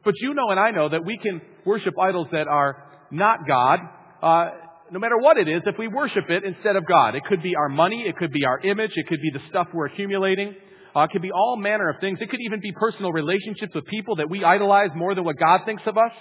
But 0.04 0.14
you 0.20 0.34
know 0.34 0.50
and 0.50 0.60
I 0.60 0.70
know 0.70 0.88
that 0.88 1.04
we 1.04 1.18
can 1.18 1.40
worship 1.64 1.94
idols 1.98 2.28
that 2.32 2.46
are 2.46 2.84
not 3.10 3.40
God. 3.46 3.80
Uh, 4.22 4.50
no 4.90 4.98
matter 4.98 5.18
what 5.18 5.36
it 5.36 5.48
is, 5.48 5.62
if 5.66 5.76
we 5.78 5.88
worship 5.88 6.24
it 6.28 6.44
instead 6.44 6.76
of 6.76 6.86
God. 6.86 7.14
It 7.14 7.24
could 7.24 7.42
be 7.42 7.54
our 7.56 7.68
money, 7.68 8.04
it 8.06 8.16
could 8.16 8.32
be 8.32 8.44
our 8.44 8.60
image, 8.60 8.92
it 8.94 9.06
could 9.08 9.20
be 9.20 9.30
the 9.30 9.40
stuff 9.50 9.68
we're 9.72 9.86
accumulating. 9.86 10.54
Uh, 10.94 11.02
it 11.02 11.10
could 11.10 11.22
be 11.22 11.30
all 11.30 11.56
manner 11.58 11.90
of 11.90 12.00
things. 12.00 12.18
It 12.22 12.30
could 12.30 12.40
even 12.40 12.60
be 12.60 12.72
personal 12.72 13.12
relationships 13.12 13.74
with 13.74 13.84
people 13.86 14.16
that 14.16 14.30
we 14.30 14.42
idolize 14.44 14.90
more 14.94 15.14
than 15.14 15.24
what 15.24 15.36
God 15.38 15.60
thinks 15.66 15.82
of 15.86 15.98
us. 15.98 16.12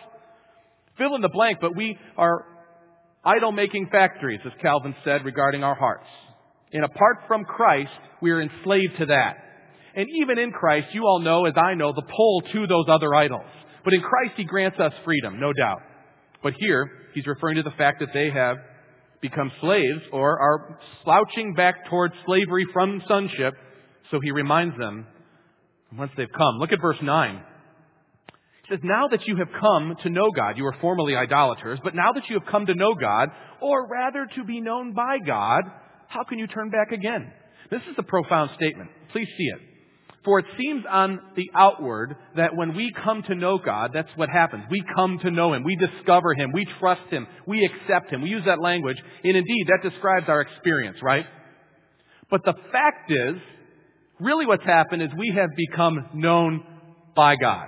Fill 0.98 1.15
in 1.15 1.22
the 1.22 1.29
blank, 1.29 1.60
but 1.62 1.75
we 1.77 1.98
are 2.17 2.45
idol 3.24 3.53
making 3.53 3.88
factories, 3.89 4.41
as 4.45 4.51
Calvin 4.62 4.93
said 5.05 5.24
regarding 5.24 5.63
our 5.63 5.75
hearts. 5.75 6.07
And 6.74 6.84
apart 6.84 7.19
from 7.25 7.45
Christ, 7.45 7.91
we 8.22 8.31
are 8.31 8.41
enslaved 8.41 8.98
to 9.00 9.05
that. 9.05 9.38
And 9.95 10.07
even 10.22 10.38
in 10.38 10.51
Christ, 10.51 10.88
you 10.91 11.03
all 11.03 11.19
know, 11.19 11.45
as 11.45 11.53
I 11.55 11.74
know, 11.75 11.93
the 11.93 12.01
pull 12.01 12.41
to 12.51 12.67
those 12.67 12.86
other 12.89 13.15
idols. 13.15 13.45
But 13.86 13.93
in 13.93 14.01
Christ, 14.01 14.34
He 14.36 14.43
grants 14.43 14.77
us 14.77 14.91
freedom, 15.05 15.39
no 15.39 15.53
doubt. 15.53 15.79
But 16.45 16.53
here, 16.59 16.91
he's 17.15 17.25
referring 17.25 17.55
to 17.55 17.63
the 17.63 17.71
fact 17.71 18.01
that 18.01 18.09
they 18.13 18.29
have 18.29 18.57
become 19.19 19.51
slaves 19.61 20.01
or 20.13 20.39
are 20.39 20.79
slouching 21.03 21.55
back 21.55 21.89
towards 21.89 22.13
slavery 22.23 22.67
from 22.71 23.01
sonship. 23.07 23.55
So 24.11 24.19
he 24.21 24.29
reminds 24.29 24.77
them 24.77 25.07
once 25.97 26.11
they've 26.15 26.31
come. 26.31 26.59
Look 26.59 26.71
at 26.71 26.79
verse 26.79 26.99
9. 27.01 27.41
He 28.61 28.75
says, 28.75 28.79
Now 28.83 29.07
that 29.07 29.25
you 29.25 29.37
have 29.37 29.47
come 29.59 29.95
to 30.03 30.09
know 30.11 30.29
God, 30.29 30.55
you 30.55 30.65
were 30.65 30.75
formerly 30.81 31.15
idolaters, 31.15 31.79
but 31.83 31.95
now 31.95 32.11
that 32.11 32.29
you 32.29 32.37
have 32.37 32.47
come 32.47 32.67
to 32.67 32.75
know 32.75 32.93
God, 32.93 33.29
or 33.59 33.87
rather 33.87 34.27
to 34.35 34.43
be 34.43 34.61
known 34.61 34.93
by 34.93 35.17
God, 35.25 35.63
how 36.09 36.25
can 36.25 36.37
you 36.37 36.45
turn 36.45 36.69
back 36.69 36.91
again? 36.91 37.33
This 37.71 37.81
is 37.89 37.95
a 37.97 38.03
profound 38.03 38.51
statement. 38.53 38.91
Please 39.11 39.29
see 39.35 39.45
it. 39.45 39.75
For 40.25 40.39
it 40.39 40.46
seems 40.58 40.84
on 40.89 41.20
the 41.36 41.51
outward 41.53 42.17
that 42.36 42.55
when 42.55 42.75
we 42.75 42.91
come 43.03 43.22
to 43.24 43.36
know 43.36 43.60
God, 43.60 43.91
that's 43.94 44.10
what 44.15 44.27
happens. 44.27 44.63
We 44.72 44.84
come 44.96 45.20
to 45.20 45.29
know 45.29 45.53
Him. 45.53 45.63
We 45.63 45.75
discover 45.75 46.34
Him. 46.34 46.51
We 46.51 46.67
trust 46.79 47.12
Him. 47.12 47.27
We 47.46 47.63
accept 47.63 48.12
Him. 48.12 48.24
We 48.24 48.29
use 48.29 48.44
that 48.46 48.60
language. 48.60 48.98
And 49.24 49.38
indeed, 49.38 49.67
that 49.67 49.88
describes 49.88 50.27
our 50.27 50.41
experience, 50.41 50.98
right? 51.03 51.25
But 52.32 52.44
the 52.44 52.55
fact 52.72 53.12
is, 53.12 53.36
really 54.20 54.48
what's 54.48 54.65
happened 54.65 55.03
is 55.03 55.10
we 55.15 55.32
have 55.36 55.51
become 55.55 56.10
known 56.15 56.63
by 57.15 57.36
God. 57.36 57.67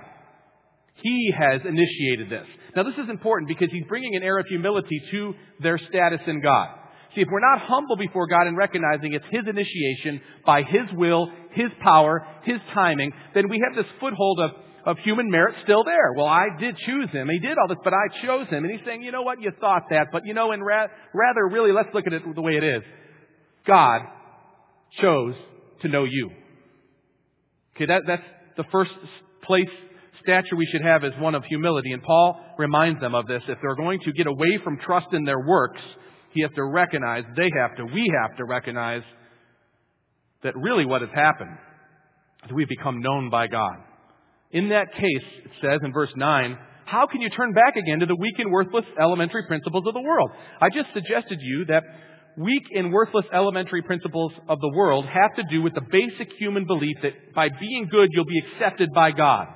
He 1.02 1.32
has 1.38 1.60
initiated 1.64 2.28
this. 2.28 2.46
Now, 2.74 2.82
this 2.82 2.94
is 2.94 3.08
important 3.08 3.48
because 3.48 3.68
he's 3.70 3.84
bringing 3.88 4.16
an 4.16 4.24
air 4.24 4.38
of 4.38 4.46
humility 4.46 5.00
to 5.12 5.34
their 5.62 5.78
status 5.88 6.20
in 6.26 6.42
God. 6.42 6.70
See, 7.14 7.22
if 7.22 7.28
we're 7.30 7.40
not 7.40 7.60
humble 7.60 7.96
before 7.96 8.26
God 8.26 8.46
and 8.46 8.56
recognizing 8.56 9.12
it's 9.14 9.24
His 9.30 9.42
initiation 9.48 10.20
by 10.44 10.62
His 10.62 10.82
will, 10.92 11.30
His 11.52 11.68
power, 11.82 12.26
His 12.44 12.58
timing, 12.74 13.12
then 13.34 13.48
we 13.48 13.62
have 13.66 13.76
this 13.76 13.90
foothold 13.98 14.40
of, 14.40 14.50
of 14.84 14.98
human 14.98 15.30
merit 15.30 15.54
still 15.64 15.84
there. 15.84 16.12
Well, 16.14 16.26
I 16.26 16.48
did 16.60 16.76
choose 16.78 17.10
Him. 17.10 17.28
He 17.28 17.38
did 17.38 17.56
all 17.58 17.68
this, 17.68 17.78
but 17.82 17.94
I 17.94 18.24
chose 18.24 18.48
Him. 18.48 18.64
And 18.64 18.72
He's 18.72 18.84
saying, 18.84 19.02
you 19.02 19.12
know 19.12 19.22
what? 19.22 19.40
You 19.40 19.52
thought 19.58 19.84
that, 19.90 20.08
but 20.12 20.22
you 20.26 20.34
know, 20.34 20.52
and 20.52 20.64
ra- 20.64 20.88
rather, 21.14 21.48
really, 21.50 21.72
let's 21.72 21.88
look 21.94 22.06
at 22.06 22.12
it 22.12 22.22
the 22.34 22.42
way 22.42 22.56
it 22.56 22.64
is. 22.64 22.82
God 23.66 24.02
chose 25.00 25.34
to 25.82 25.88
know 25.88 26.04
you. 26.04 26.30
Okay, 27.76 27.86
that, 27.86 28.02
that's 28.06 28.22
the 28.56 28.64
first 28.72 28.90
place 29.44 29.68
stature 30.22 30.56
we 30.56 30.66
should 30.66 30.82
have 30.82 31.04
is 31.04 31.12
one 31.18 31.34
of 31.34 31.44
humility. 31.44 31.92
And 31.92 32.02
Paul 32.02 32.38
reminds 32.58 33.00
them 33.00 33.14
of 33.14 33.26
this. 33.26 33.42
If 33.48 33.58
they're 33.62 33.76
going 33.76 34.00
to 34.00 34.12
get 34.12 34.26
away 34.26 34.58
from 34.62 34.78
trust 34.78 35.06
in 35.12 35.24
their 35.24 35.40
works, 35.40 35.80
he 36.32 36.42
has 36.42 36.50
to 36.54 36.64
recognize, 36.64 37.24
they 37.36 37.50
have 37.60 37.76
to, 37.76 37.84
we 37.84 38.12
have 38.22 38.36
to 38.36 38.44
recognize 38.44 39.02
that 40.42 40.56
really 40.56 40.84
what 40.84 41.00
has 41.00 41.10
happened 41.14 41.56
is 42.44 42.52
we've 42.52 42.68
become 42.68 43.00
known 43.00 43.30
by 43.30 43.46
God. 43.46 43.76
In 44.50 44.70
that 44.70 44.92
case, 44.94 45.26
it 45.44 45.50
says 45.60 45.80
in 45.82 45.92
verse 45.92 46.12
9, 46.16 46.58
how 46.86 47.06
can 47.06 47.20
you 47.20 47.28
turn 47.28 47.52
back 47.52 47.76
again 47.76 48.00
to 48.00 48.06
the 48.06 48.16
weak 48.16 48.38
and 48.38 48.50
worthless 48.50 48.84
elementary 49.00 49.44
principles 49.46 49.84
of 49.86 49.94
the 49.94 50.00
world? 50.00 50.30
I 50.60 50.70
just 50.70 50.88
suggested 50.94 51.38
to 51.38 51.44
you 51.44 51.64
that 51.66 51.82
weak 52.38 52.62
and 52.74 52.92
worthless 52.92 53.26
elementary 53.32 53.82
principles 53.82 54.32
of 54.48 54.60
the 54.60 54.72
world 54.74 55.04
have 55.04 55.34
to 55.36 55.42
do 55.50 55.60
with 55.60 55.74
the 55.74 55.82
basic 55.90 56.32
human 56.38 56.66
belief 56.66 56.96
that 57.02 57.34
by 57.34 57.48
being 57.60 57.88
good, 57.90 58.08
you'll 58.12 58.24
be 58.24 58.42
accepted 58.54 58.90
by 58.94 59.10
God. 59.10 59.48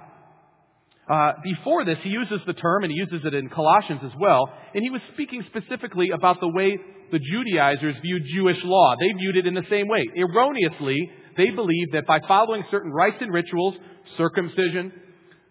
Uh, 1.12 1.34
before 1.44 1.84
this, 1.84 1.98
he 2.02 2.08
uses 2.08 2.40
the 2.46 2.54
term, 2.54 2.84
and 2.84 2.90
he 2.90 2.96
uses 2.96 3.20
it 3.26 3.34
in 3.34 3.50
Colossians 3.50 4.00
as 4.02 4.12
well, 4.18 4.48
and 4.74 4.82
he 4.82 4.88
was 4.88 5.02
speaking 5.12 5.44
specifically 5.54 6.08
about 6.08 6.40
the 6.40 6.48
way 6.48 6.78
the 7.10 7.18
Judaizers 7.18 7.96
viewed 8.00 8.22
Jewish 8.34 8.56
law. 8.64 8.94
They 8.98 9.12
viewed 9.12 9.36
it 9.36 9.46
in 9.46 9.52
the 9.52 9.66
same 9.68 9.88
way. 9.88 10.08
Erroneously, 10.16 11.10
they 11.36 11.50
believed 11.50 11.92
that 11.92 12.06
by 12.06 12.20
following 12.26 12.64
certain 12.70 12.90
rites 12.90 13.18
and 13.20 13.30
rituals, 13.30 13.74
circumcision, 14.16 14.90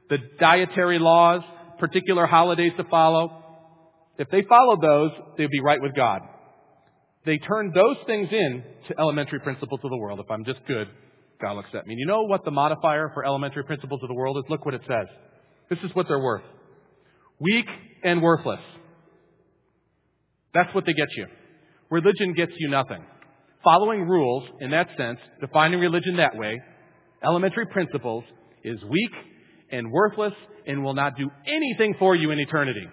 the 0.09 0.17
dietary 0.39 0.97
laws, 0.97 1.41
particular 1.77 2.25
holidays 2.25 2.71
to 2.77 2.83
follow, 2.85 3.43
if 4.17 4.29
they 4.31 4.41
followed 4.49 4.81
those, 4.81 5.11
they'd 5.37 5.51
be 5.51 5.61
right 5.61 5.79
with 5.79 5.93
God. 5.95 6.21
They 7.23 7.37
turned 7.37 7.75
those 7.75 7.97
things 8.07 8.29
in 8.31 8.63
to 8.87 8.99
elementary 8.99 9.39
principles 9.41 9.79
of 9.83 9.91
the 9.91 9.97
world. 9.97 10.19
If 10.19 10.31
I'm 10.31 10.43
just 10.43 10.65
good, 10.67 10.87
God 11.39 11.53
will 11.53 11.59
accept 11.59 11.85
me. 11.85 11.93
And 11.93 11.99
you 11.99 12.07
know 12.07 12.23
what 12.23 12.43
the 12.45 12.51
modifier 12.51 13.11
for 13.13 13.23
elementary 13.23 13.63
principles 13.63 14.01
of 14.01 14.07
the 14.07 14.15
world 14.15 14.37
is? 14.37 14.43
Look 14.49 14.65
what 14.65 14.73
it 14.73 14.81
says. 14.87 15.05
This 15.71 15.79
is 15.85 15.95
what 15.95 16.09
they're 16.09 16.19
worth. 16.19 16.43
Weak 17.39 17.65
and 18.03 18.21
worthless. 18.21 18.59
That's 20.53 20.69
what 20.75 20.85
they 20.85 20.91
get 20.91 21.07
you. 21.15 21.27
Religion 21.89 22.33
gets 22.33 22.51
you 22.59 22.69
nothing. 22.69 23.01
Following 23.63 24.01
rules, 24.01 24.43
in 24.59 24.71
that 24.71 24.89
sense, 24.97 25.17
defining 25.39 25.79
religion 25.79 26.17
that 26.17 26.35
way, 26.35 26.59
elementary 27.23 27.65
principles, 27.67 28.25
is 28.65 28.83
weak 28.83 29.11
and 29.71 29.89
worthless 29.89 30.33
and 30.67 30.83
will 30.83 30.93
not 30.93 31.15
do 31.17 31.29
anything 31.47 31.95
for 31.97 32.15
you 32.15 32.31
in 32.31 32.39
eternity. 32.39 32.85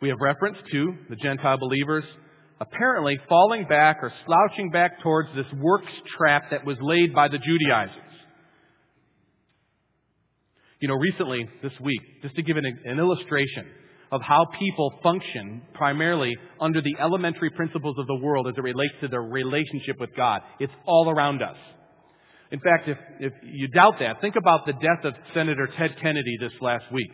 We 0.00 0.08
have 0.08 0.18
reference 0.22 0.56
to 0.72 0.94
the 1.10 1.16
Gentile 1.16 1.58
believers 1.58 2.04
apparently 2.60 3.18
falling 3.28 3.66
back 3.68 3.98
or 4.00 4.10
slouching 4.24 4.70
back 4.70 5.02
towards 5.02 5.28
this 5.36 5.46
works 5.60 5.92
trap 6.16 6.44
that 6.50 6.64
was 6.64 6.78
laid 6.80 7.12
by 7.14 7.28
the 7.28 7.38
Judaizers. 7.38 8.11
You 10.82 10.88
know, 10.88 10.96
recently, 10.96 11.48
this 11.62 11.72
week, 11.80 12.00
just 12.22 12.34
to 12.34 12.42
give 12.42 12.56
an, 12.56 12.64
an 12.66 12.98
illustration 12.98 13.66
of 14.10 14.20
how 14.20 14.46
people 14.58 14.92
function 15.00 15.62
primarily 15.74 16.36
under 16.60 16.82
the 16.82 16.96
elementary 17.00 17.50
principles 17.50 17.94
of 18.00 18.08
the 18.08 18.16
world 18.16 18.48
as 18.48 18.54
it 18.58 18.62
relates 18.62 18.92
to 19.00 19.06
their 19.06 19.22
relationship 19.22 20.00
with 20.00 20.10
God. 20.16 20.40
It's 20.58 20.72
all 20.84 21.08
around 21.08 21.40
us. 21.40 21.56
In 22.50 22.58
fact, 22.58 22.88
if, 22.88 22.98
if 23.20 23.32
you 23.44 23.68
doubt 23.68 24.00
that, 24.00 24.20
think 24.20 24.34
about 24.34 24.66
the 24.66 24.72
death 24.72 25.04
of 25.04 25.14
Senator 25.32 25.68
Ted 25.78 25.94
Kennedy 26.02 26.36
this 26.40 26.52
last 26.60 26.90
week. 26.90 27.12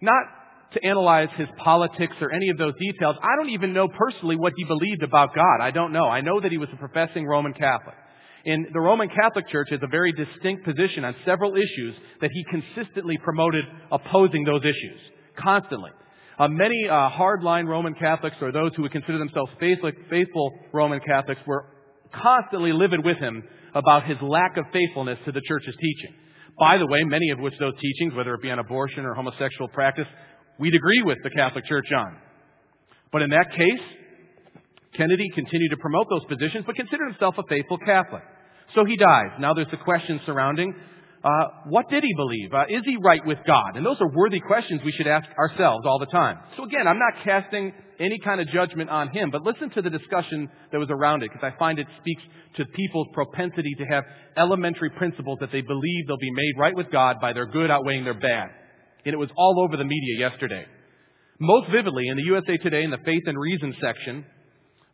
Not 0.00 0.24
to 0.72 0.82
analyze 0.82 1.28
his 1.36 1.48
politics 1.58 2.14
or 2.22 2.32
any 2.32 2.48
of 2.48 2.56
those 2.56 2.72
details. 2.80 3.16
I 3.22 3.36
don't 3.36 3.50
even 3.50 3.74
know 3.74 3.88
personally 3.88 4.36
what 4.36 4.54
he 4.56 4.64
believed 4.64 5.02
about 5.02 5.34
God. 5.34 5.60
I 5.60 5.72
don't 5.72 5.92
know. 5.92 6.06
I 6.06 6.22
know 6.22 6.40
that 6.40 6.50
he 6.50 6.56
was 6.56 6.70
a 6.72 6.76
professing 6.76 7.26
Roman 7.26 7.52
Catholic. 7.52 7.96
And 8.44 8.66
the 8.72 8.80
Roman 8.80 9.08
Catholic 9.08 9.48
Church 9.48 9.68
has 9.70 9.80
a 9.82 9.88
very 9.88 10.12
distinct 10.12 10.64
position 10.64 11.04
on 11.04 11.14
several 11.24 11.54
issues 11.56 11.94
that 12.20 12.30
he 12.32 12.44
consistently 12.50 13.18
promoted 13.18 13.64
opposing 13.90 14.44
those 14.44 14.62
issues. 14.62 15.00
Constantly. 15.38 15.90
Uh, 16.38 16.48
many 16.48 16.88
uh, 16.88 17.10
hardline 17.10 17.66
Roman 17.66 17.94
Catholics, 17.94 18.36
or 18.40 18.52
those 18.52 18.70
who 18.76 18.82
would 18.82 18.92
consider 18.92 19.18
themselves 19.18 19.50
faithful, 19.58 19.90
faithful 20.08 20.52
Roman 20.72 21.00
Catholics, 21.00 21.40
were 21.46 21.66
constantly 22.14 22.72
livid 22.72 23.04
with 23.04 23.18
him 23.18 23.42
about 23.74 24.06
his 24.06 24.16
lack 24.22 24.56
of 24.56 24.64
faithfulness 24.72 25.18
to 25.24 25.32
the 25.32 25.42
church's 25.46 25.74
teaching. 25.80 26.14
By 26.58 26.78
the 26.78 26.86
way, 26.86 27.02
many 27.04 27.30
of 27.30 27.40
which 27.40 27.54
those 27.58 27.74
teachings, 27.80 28.14
whether 28.14 28.34
it 28.34 28.42
be 28.42 28.50
on 28.50 28.58
abortion 28.58 29.04
or 29.04 29.14
homosexual 29.14 29.68
practice, 29.68 30.06
we'd 30.58 30.74
agree 30.74 31.02
with 31.04 31.18
the 31.22 31.30
Catholic 31.30 31.64
Church 31.66 31.86
on. 31.96 32.16
But 33.12 33.22
in 33.22 33.30
that 33.30 33.50
case, 33.50 33.80
Kennedy 34.98 35.30
continued 35.34 35.70
to 35.70 35.78
promote 35.78 36.08
those 36.10 36.24
positions, 36.26 36.64
but 36.66 36.74
considered 36.76 37.08
himself 37.08 37.36
a 37.38 37.44
faithful 37.48 37.78
Catholic. 37.78 38.22
So 38.74 38.84
he 38.84 38.96
dies. 38.96 39.30
Now 39.40 39.54
there's 39.54 39.70
the 39.70 39.78
question 39.78 40.20
surrounding 40.26 40.74
uh, 41.24 41.30
what 41.66 41.90
did 41.90 42.04
he 42.04 42.14
believe? 42.14 42.54
Uh, 42.54 42.64
is 42.68 42.82
he 42.84 42.96
right 43.02 43.24
with 43.26 43.38
God? 43.46 43.76
And 43.76 43.84
those 43.84 44.00
are 44.00 44.08
worthy 44.08 44.38
questions 44.40 44.80
we 44.84 44.92
should 44.92 45.08
ask 45.08 45.26
ourselves 45.36 45.84
all 45.84 45.98
the 45.98 46.06
time. 46.06 46.38
So 46.56 46.64
again, 46.64 46.86
I'm 46.86 46.98
not 46.98 47.24
casting 47.24 47.72
any 47.98 48.18
kind 48.20 48.40
of 48.40 48.46
judgment 48.48 48.88
on 48.88 49.08
him, 49.08 49.30
but 49.30 49.42
listen 49.42 49.70
to 49.70 49.82
the 49.82 49.90
discussion 49.90 50.48
that 50.70 50.78
was 50.78 50.88
around 50.90 51.24
it, 51.24 51.30
because 51.32 51.42
I 51.42 51.58
find 51.58 51.80
it 51.80 51.88
speaks 52.00 52.22
to 52.56 52.64
people's 52.66 53.08
propensity 53.12 53.74
to 53.78 53.84
have 53.86 54.04
elementary 54.36 54.90
principles 54.90 55.38
that 55.40 55.50
they 55.50 55.60
believe 55.60 56.06
they'll 56.06 56.18
be 56.18 56.30
made 56.30 56.52
right 56.56 56.76
with 56.76 56.90
God 56.92 57.16
by 57.20 57.32
their 57.32 57.46
good 57.46 57.70
outweighing 57.70 58.04
their 58.04 58.14
bad. 58.14 58.50
And 59.04 59.12
it 59.12 59.18
was 59.18 59.30
all 59.36 59.64
over 59.64 59.76
the 59.76 59.84
media 59.84 60.18
yesterday. 60.18 60.66
Most 61.40 61.70
vividly, 61.72 62.06
in 62.06 62.16
the 62.16 62.24
USA 62.24 62.56
Today, 62.58 62.84
in 62.84 62.90
the 62.90 62.98
Faith 63.04 63.24
and 63.26 63.38
Reason 63.38 63.74
section, 63.80 64.24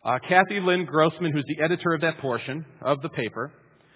uh, 0.04 0.18
Kathy 0.28 0.60
Lynn 0.60 0.84
Grossman, 0.84 1.32
who's 1.32 1.44
the 1.46 1.64
editor 1.64 1.94
of 1.94 2.02
that 2.02 2.18
portion 2.18 2.64
of 2.82 3.00
the 3.00 3.08
paper, 3.08 3.52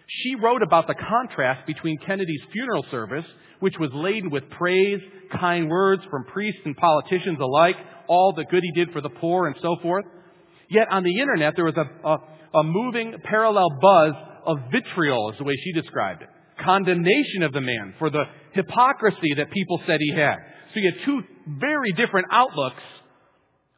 she 0.07 0.35
wrote 0.37 0.63
about 0.63 0.87
the 0.87 0.95
contrast 0.95 1.67
between 1.67 1.99
Kennedy's 1.99 2.41
funeral 2.53 2.85
service, 2.91 3.27
which 3.61 3.75
was 3.79 3.91
laden 3.93 4.31
with 4.31 4.49
praise, 4.51 5.01
kind 5.39 5.69
words 5.69 6.03
from 6.11 6.25
priests 6.25 6.61
and 6.65 6.75
politicians 6.77 7.39
alike, 7.41 7.77
all 8.09 8.33
the 8.33 8.45
good 8.47 8.63
he 8.63 8.73
did 8.73 8.91
for 8.93 9.03
the 9.03 9.11
poor 9.11 9.47
and 9.47 9.57
so 9.61 9.77
forth. 9.83 10.07
Yet 10.71 10.89
on 10.91 11.03
the 11.03 11.21
internet, 11.21 11.55
there 11.57 11.67
was 11.67 11.77
a, 11.77 12.09
a, 12.09 12.61
a 12.61 12.65
moving 12.65 13.15
parallel 13.25 13.69
buzz 13.81 14.13
of 14.47 14.59
vitriol, 14.73 15.31
is 15.33 15.39
the 15.39 15.45
way 15.45 15.55
she 15.63 15.73
described 15.73 16.23
it. 16.23 16.29
Condemnation 16.65 17.43
of 17.43 17.53
the 17.53 17.61
man 17.61 17.95
for 17.99 18.09
the 18.09 18.25
hypocrisy 18.53 19.35
that 19.37 19.51
people 19.51 19.81
said 19.87 20.01
he 20.01 20.13
had. 20.15 20.37
So 20.73 20.81
you 20.81 20.91
had 20.91 21.05
two 21.05 21.21
very 21.61 21.93
different 21.93 22.29
outlooks 22.33 22.83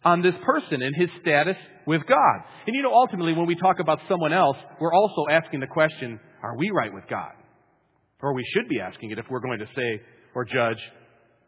on 0.04 0.22
this 0.22 0.34
person 0.44 0.80
and 0.80 0.94
his 0.96 1.08
status 1.20 1.56
with 1.90 2.06
God. 2.06 2.36
And 2.68 2.76
you 2.76 2.82
know, 2.82 2.94
ultimately, 2.94 3.32
when 3.32 3.46
we 3.46 3.56
talk 3.56 3.80
about 3.80 3.98
someone 4.08 4.32
else, 4.32 4.56
we're 4.80 4.94
also 4.94 5.24
asking 5.28 5.58
the 5.58 5.66
question, 5.66 6.20
are 6.40 6.56
we 6.56 6.70
right 6.70 6.94
with 6.94 7.02
God? 7.10 7.32
Or 8.22 8.32
we 8.32 8.44
should 8.54 8.68
be 8.68 8.80
asking 8.80 9.10
it 9.10 9.18
if 9.18 9.26
we're 9.28 9.40
going 9.40 9.58
to 9.58 9.66
say 9.74 10.00
or 10.34 10.44
judge 10.44 10.78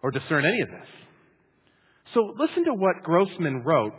or 0.03 0.11
discern 0.11 0.45
any 0.45 0.61
of 0.61 0.69
this. 0.69 0.89
So 2.13 2.35
listen 2.37 2.65
to 2.65 2.75
what 2.75 3.05
Grossman 3.05 3.63
wrote 3.63 3.93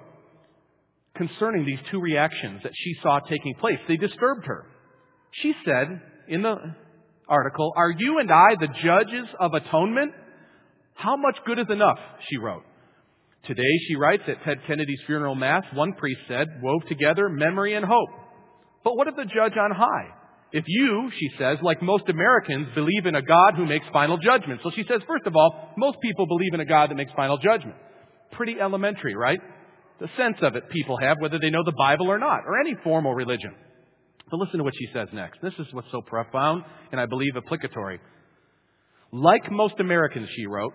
concerning 1.16 1.66
these 1.66 1.80
two 1.90 2.02
reactions 2.02 2.60
that 2.64 2.74
she 2.76 2.96
saw 3.02 3.20
taking 3.22 3.56
place. 3.56 3.80
They 3.88 3.96
disturbed 3.96 4.46
her. 4.46 4.66
She 5.32 5.54
said 5.66 6.02
in 6.28 6.42
the 6.42 6.58
article, 7.30 7.72
Are 7.78 7.92
you 7.92 8.20
and 8.20 8.30
I 8.30 8.56
the 8.60 8.68
judges 8.68 9.28
of 9.40 9.54
atonement? 9.54 10.12
How 10.94 11.16
much 11.16 11.38
good 11.46 11.58
is 11.58 11.68
enough? 11.70 12.00
She 12.30 12.38
wrote. 12.38 12.64
Today, 13.46 13.78
she 13.88 13.96
writes 13.96 14.24
at 14.28 14.42
Ted 14.44 14.60
Kennedy's 14.68 15.02
funeral 15.06 15.36
mass, 15.36 15.64
one 15.74 15.94
priest 15.94 16.22
said, 16.28 16.48
wove 16.62 16.82
together 16.88 17.28
memory 17.28 17.76
and 17.76 17.86
hope. 17.86 18.10
But 18.84 18.96
what 18.96 19.08
of 19.08 19.16
the 19.16 19.26
judge 19.26 19.58
on 19.58 19.72
high? 19.72 20.08
If 20.54 20.66
you, 20.68 21.10
she 21.20 21.30
says, 21.38 21.58
like 21.62 21.82
most 21.82 22.08
Americans, 22.08 22.68
believe 22.76 23.06
in 23.06 23.16
a 23.16 23.22
God 23.22 23.56
who 23.56 23.66
makes 23.66 23.86
final 23.92 24.18
judgment. 24.18 24.62
So 24.64 24.72
she 24.72 24.84
says, 24.88 25.02
first 25.08 25.26
of 25.26 25.36
all, 25.36 25.74
most 25.78 25.98
people 26.02 26.28
believe 26.28 26.54
in 26.54 26.60
a 26.60 26.66
God 26.66 26.90
that 26.90 26.96
makes 26.96 27.12
final 27.16 27.38
judgment. 27.38 27.76
Pretty 28.32 28.56
elementary, 28.62 29.16
right? 29.16 29.40
The 30.00 30.08
sense 30.16 30.38
of 30.42 30.56
it 30.56 30.70
people 30.70 30.98
have, 30.98 31.18
whether 31.20 31.40
they 31.40 31.50
know 31.50 31.64
the 31.66 31.74
Bible 31.74 32.08
or 32.08 32.20
not, 32.20 32.42
or 32.46 32.60
any 32.60 32.76
formal 32.84 33.14
religion. 33.14 33.54
But 34.30 34.38
listen 34.38 34.60
to 34.60 34.64
what 34.64 34.74
she 34.78 34.88
says 34.94 35.08
next. 35.12 35.40
This 35.42 35.54
is 35.60 35.68
what's 35.72 35.92
so 35.92 36.02
profound 36.02 36.64
and 36.92 37.02
I 37.02 37.08
believe 37.08 37.36
applicatory. 37.36 38.00
Like 39.12 39.52
most 39.52 39.76
Americans, 39.80 40.30
she 40.36 40.46
wrote, 40.46 40.74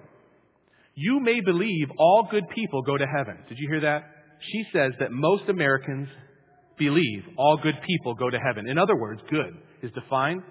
you 0.98 1.20
may 1.20 1.40
believe 1.40 1.88
all 1.96 2.26
good 2.28 2.44
people 2.52 2.82
go 2.82 2.98
to 2.98 3.06
heaven. 3.06 3.38
Did 3.48 3.58
you 3.58 3.68
hear 3.70 3.80
that? 3.82 4.02
She 4.52 4.64
says 4.72 4.92
that 4.98 5.12
most 5.12 5.44
Americans 5.48 6.08
believe 6.76 7.22
all 7.36 7.56
good 7.56 7.76
people 7.86 8.14
go 8.14 8.28
to 8.30 8.38
heaven. 8.38 8.68
In 8.68 8.78
other 8.78 8.96
words, 8.96 9.20
good 9.30 9.56
is 9.80 9.92
defined 9.92 10.42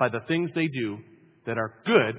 by 0.00 0.08
the 0.08 0.18
things 0.26 0.50
they 0.56 0.66
do 0.66 0.98
that 1.46 1.56
are 1.56 1.74
good 1.86 2.16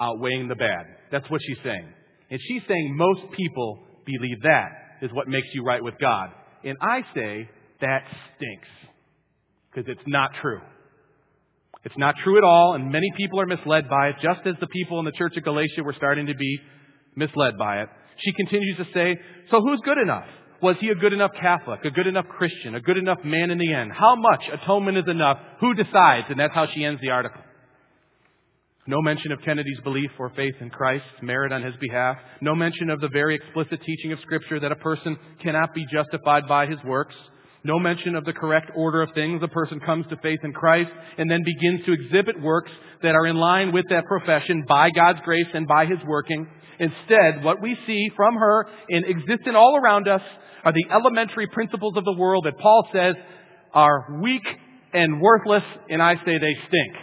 outweighing 0.00 0.48
the 0.48 0.54
bad. 0.54 0.86
That's 1.12 1.28
what 1.30 1.42
she's 1.46 1.58
saying. 1.62 1.86
And 2.30 2.40
she's 2.48 2.62
saying 2.66 2.96
most 2.96 3.20
people 3.36 3.80
believe 4.06 4.40
that 4.42 4.70
is 5.02 5.10
what 5.12 5.28
makes 5.28 5.48
you 5.52 5.62
right 5.62 5.84
with 5.84 5.94
God. 6.00 6.30
And 6.64 6.78
I 6.80 7.02
say 7.14 7.50
that 7.82 8.02
stinks 8.36 8.68
because 9.70 9.90
it's 9.90 10.06
not 10.06 10.30
true. 10.40 10.60
It's 11.84 11.98
not 11.98 12.14
true 12.24 12.38
at 12.38 12.44
all, 12.44 12.74
and 12.74 12.90
many 12.90 13.12
people 13.16 13.40
are 13.40 13.46
misled 13.46 13.90
by 13.90 14.08
it, 14.08 14.16
just 14.22 14.40
as 14.46 14.54
the 14.58 14.66
people 14.68 14.98
in 14.98 15.04
the 15.04 15.12
church 15.12 15.36
of 15.36 15.44
Galatia 15.44 15.82
were 15.84 15.92
starting 15.92 16.26
to 16.26 16.34
be 16.34 16.58
misled 17.16 17.58
by 17.58 17.82
it. 17.82 17.88
She 18.18 18.32
continues 18.32 18.76
to 18.76 18.86
say, 18.94 19.18
So 19.50 19.60
who's 19.60 19.80
good 19.84 19.98
enough? 19.98 20.26
Was 20.62 20.76
he 20.80 20.88
a 20.88 20.94
good 20.94 21.12
enough 21.12 21.32
Catholic, 21.38 21.84
a 21.84 21.90
good 21.90 22.06
enough 22.06 22.26
Christian, 22.28 22.74
a 22.74 22.80
good 22.80 22.96
enough 22.96 23.18
man 23.24 23.50
in 23.50 23.58
the 23.58 23.72
end? 23.72 23.92
How 23.92 24.14
much 24.16 24.42
atonement 24.52 24.96
is 24.96 25.04
enough? 25.06 25.38
Who 25.60 25.74
decides? 25.74 26.28
And 26.30 26.40
that's 26.40 26.54
how 26.54 26.66
she 26.72 26.84
ends 26.84 27.00
the 27.02 27.10
article. 27.10 27.42
No 28.88 29.02
mention 29.02 29.32
of 29.32 29.40
Kennedy's 29.44 29.80
belief 29.80 30.10
or 30.18 30.30
faith 30.30 30.54
in 30.60 30.70
Christ's 30.70 31.08
merit 31.20 31.52
on 31.52 31.62
his 31.62 31.74
behalf. 31.80 32.16
No 32.40 32.54
mention 32.54 32.88
of 32.88 33.00
the 33.00 33.08
very 33.08 33.34
explicit 33.34 33.80
teaching 33.84 34.12
of 34.12 34.20
Scripture 34.20 34.60
that 34.60 34.70
a 34.70 34.76
person 34.76 35.18
cannot 35.42 35.74
be 35.74 35.84
justified 35.92 36.46
by 36.48 36.66
his 36.66 36.78
works. 36.84 37.14
No 37.64 37.80
mention 37.80 38.14
of 38.14 38.24
the 38.24 38.32
correct 38.32 38.70
order 38.76 39.02
of 39.02 39.12
things. 39.12 39.42
A 39.42 39.48
person 39.48 39.80
comes 39.80 40.06
to 40.10 40.16
faith 40.18 40.38
in 40.44 40.52
Christ 40.52 40.90
and 41.18 41.28
then 41.28 41.42
begins 41.42 41.84
to 41.84 41.92
exhibit 41.92 42.40
works 42.40 42.70
that 43.02 43.16
are 43.16 43.26
in 43.26 43.36
line 43.36 43.72
with 43.72 43.86
that 43.90 44.04
profession 44.04 44.64
by 44.68 44.90
God's 44.90 45.18
grace 45.24 45.48
and 45.52 45.66
by 45.66 45.84
his 45.86 45.98
working. 46.06 46.46
Instead, 46.78 47.42
what 47.42 47.60
we 47.60 47.76
see 47.86 48.10
from 48.16 48.34
her 48.34 48.66
and 48.88 49.04
existent 49.04 49.56
all 49.56 49.76
around 49.76 50.08
us 50.08 50.22
are 50.64 50.72
the 50.72 50.86
elementary 50.90 51.46
principles 51.46 51.96
of 51.96 52.04
the 52.04 52.14
world 52.14 52.44
that 52.44 52.58
Paul 52.58 52.88
says 52.92 53.14
are 53.72 54.20
weak 54.22 54.42
and 54.92 55.20
worthless, 55.20 55.62
and 55.88 56.02
I 56.02 56.14
say 56.24 56.38
they 56.38 56.56
stink 56.68 56.96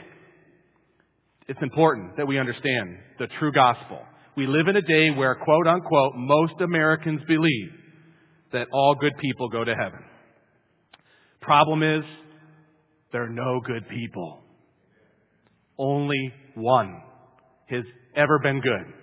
it's 1.47 1.61
important 1.61 2.15
that 2.17 2.27
we 2.27 2.39
understand 2.39 2.97
the 3.19 3.27
true 3.39 3.51
gospel. 3.51 3.99
We 4.35 4.47
live 4.47 4.67
in 4.67 4.75
a 4.75 4.81
day 4.81 5.11
where, 5.11 5.35
quote 5.35 5.67
unquote, 5.67 6.13
most 6.15 6.53
Americans 6.61 7.21
believe 7.27 7.69
that 8.51 8.67
all 8.71 8.95
good 8.95 9.13
people 9.19 9.49
go 9.49 9.63
to 9.63 9.75
heaven. 9.75 9.99
Problem 11.41 11.83
is, 11.83 12.03
there 13.11 13.23
are 13.23 13.29
no 13.29 13.59
good 13.65 13.87
people. 13.89 14.39
Only 15.77 16.33
one 16.55 17.01
has 17.67 17.83
ever 18.15 18.39
been 18.39 18.61
good. 18.61 18.93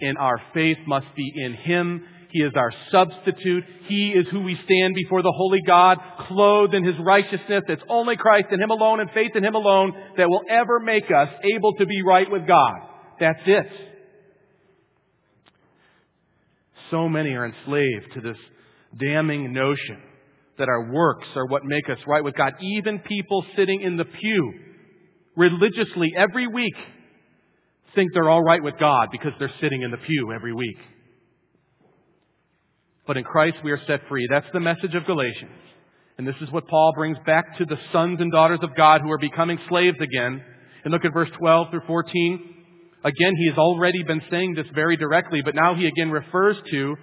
And 0.00 0.18
our 0.18 0.40
faith 0.54 0.78
must 0.86 1.06
be 1.16 1.32
in 1.36 1.54
Him 1.54 2.04
he 2.30 2.42
is 2.42 2.52
our 2.54 2.72
substitute. 2.92 3.64
He 3.86 4.10
is 4.10 4.26
who 4.30 4.40
we 4.40 4.58
stand 4.64 4.94
before 4.94 5.22
the 5.22 5.32
holy 5.32 5.60
God, 5.66 5.98
clothed 6.28 6.74
in 6.74 6.84
His 6.84 6.94
righteousness. 7.00 7.64
It's 7.68 7.82
only 7.88 8.16
Christ 8.16 8.46
and 8.52 8.62
Him 8.62 8.70
alone 8.70 9.00
and 9.00 9.10
faith 9.10 9.32
in 9.34 9.44
Him 9.44 9.54
alone 9.54 9.92
that 10.16 10.28
will 10.28 10.42
ever 10.48 10.78
make 10.78 11.04
us 11.04 11.28
able 11.54 11.74
to 11.74 11.86
be 11.86 12.02
right 12.02 12.30
with 12.30 12.46
God. 12.46 12.74
That's 13.18 13.40
it. 13.46 13.66
So 16.90 17.08
many 17.08 17.30
are 17.30 17.46
enslaved 17.46 18.14
to 18.14 18.20
this 18.20 18.36
damning 18.98 19.52
notion 19.52 20.00
that 20.58 20.68
our 20.68 20.92
works 20.92 21.26
are 21.34 21.46
what 21.46 21.64
make 21.64 21.88
us 21.88 21.98
right 22.06 22.22
with 22.22 22.36
God. 22.36 22.54
Even 22.60 23.00
people 23.00 23.44
sitting 23.56 23.80
in 23.80 23.96
the 23.96 24.04
pew 24.04 24.52
religiously 25.36 26.12
every 26.16 26.46
week 26.46 26.74
think 27.94 28.10
they're 28.14 28.28
all 28.28 28.42
right 28.42 28.62
with 28.62 28.78
God 28.78 29.08
because 29.12 29.32
they're 29.38 29.52
sitting 29.60 29.82
in 29.82 29.90
the 29.90 29.98
pew 29.98 30.32
every 30.32 30.52
week 30.52 30.78
but 33.10 33.16
in 33.16 33.24
Christ 33.24 33.56
we 33.64 33.72
are 33.72 33.80
set 33.88 34.02
free. 34.08 34.28
That's 34.30 34.46
the 34.52 34.60
message 34.60 34.94
of 34.94 35.04
Galatians. 35.04 35.50
And 36.16 36.24
this 36.24 36.36
is 36.40 36.48
what 36.52 36.68
Paul 36.68 36.92
brings 36.94 37.18
back 37.26 37.58
to 37.58 37.64
the 37.64 37.74
sons 37.92 38.20
and 38.20 38.30
daughters 38.30 38.60
of 38.62 38.76
God 38.76 39.00
who 39.00 39.10
are 39.10 39.18
becoming 39.18 39.58
slaves 39.68 39.96
again. 40.00 40.40
And 40.84 40.92
look 40.92 41.04
at 41.04 41.12
verse 41.12 41.28
12 41.36 41.72
through 41.72 41.82
14. 41.88 42.54
Again, 43.02 43.32
he 43.36 43.48
has 43.48 43.58
already 43.58 44.04
been 44.04 44.22
saying 44.30 44.54
this 44.54 44.66
very 44.76 44.96
directly, 44.96 45.42
but 45.42 45.56
now 45.56 45.74
he 45.74 45.88
again 45.88 46.12
refers 46.12 46.54
to 46.70 46.94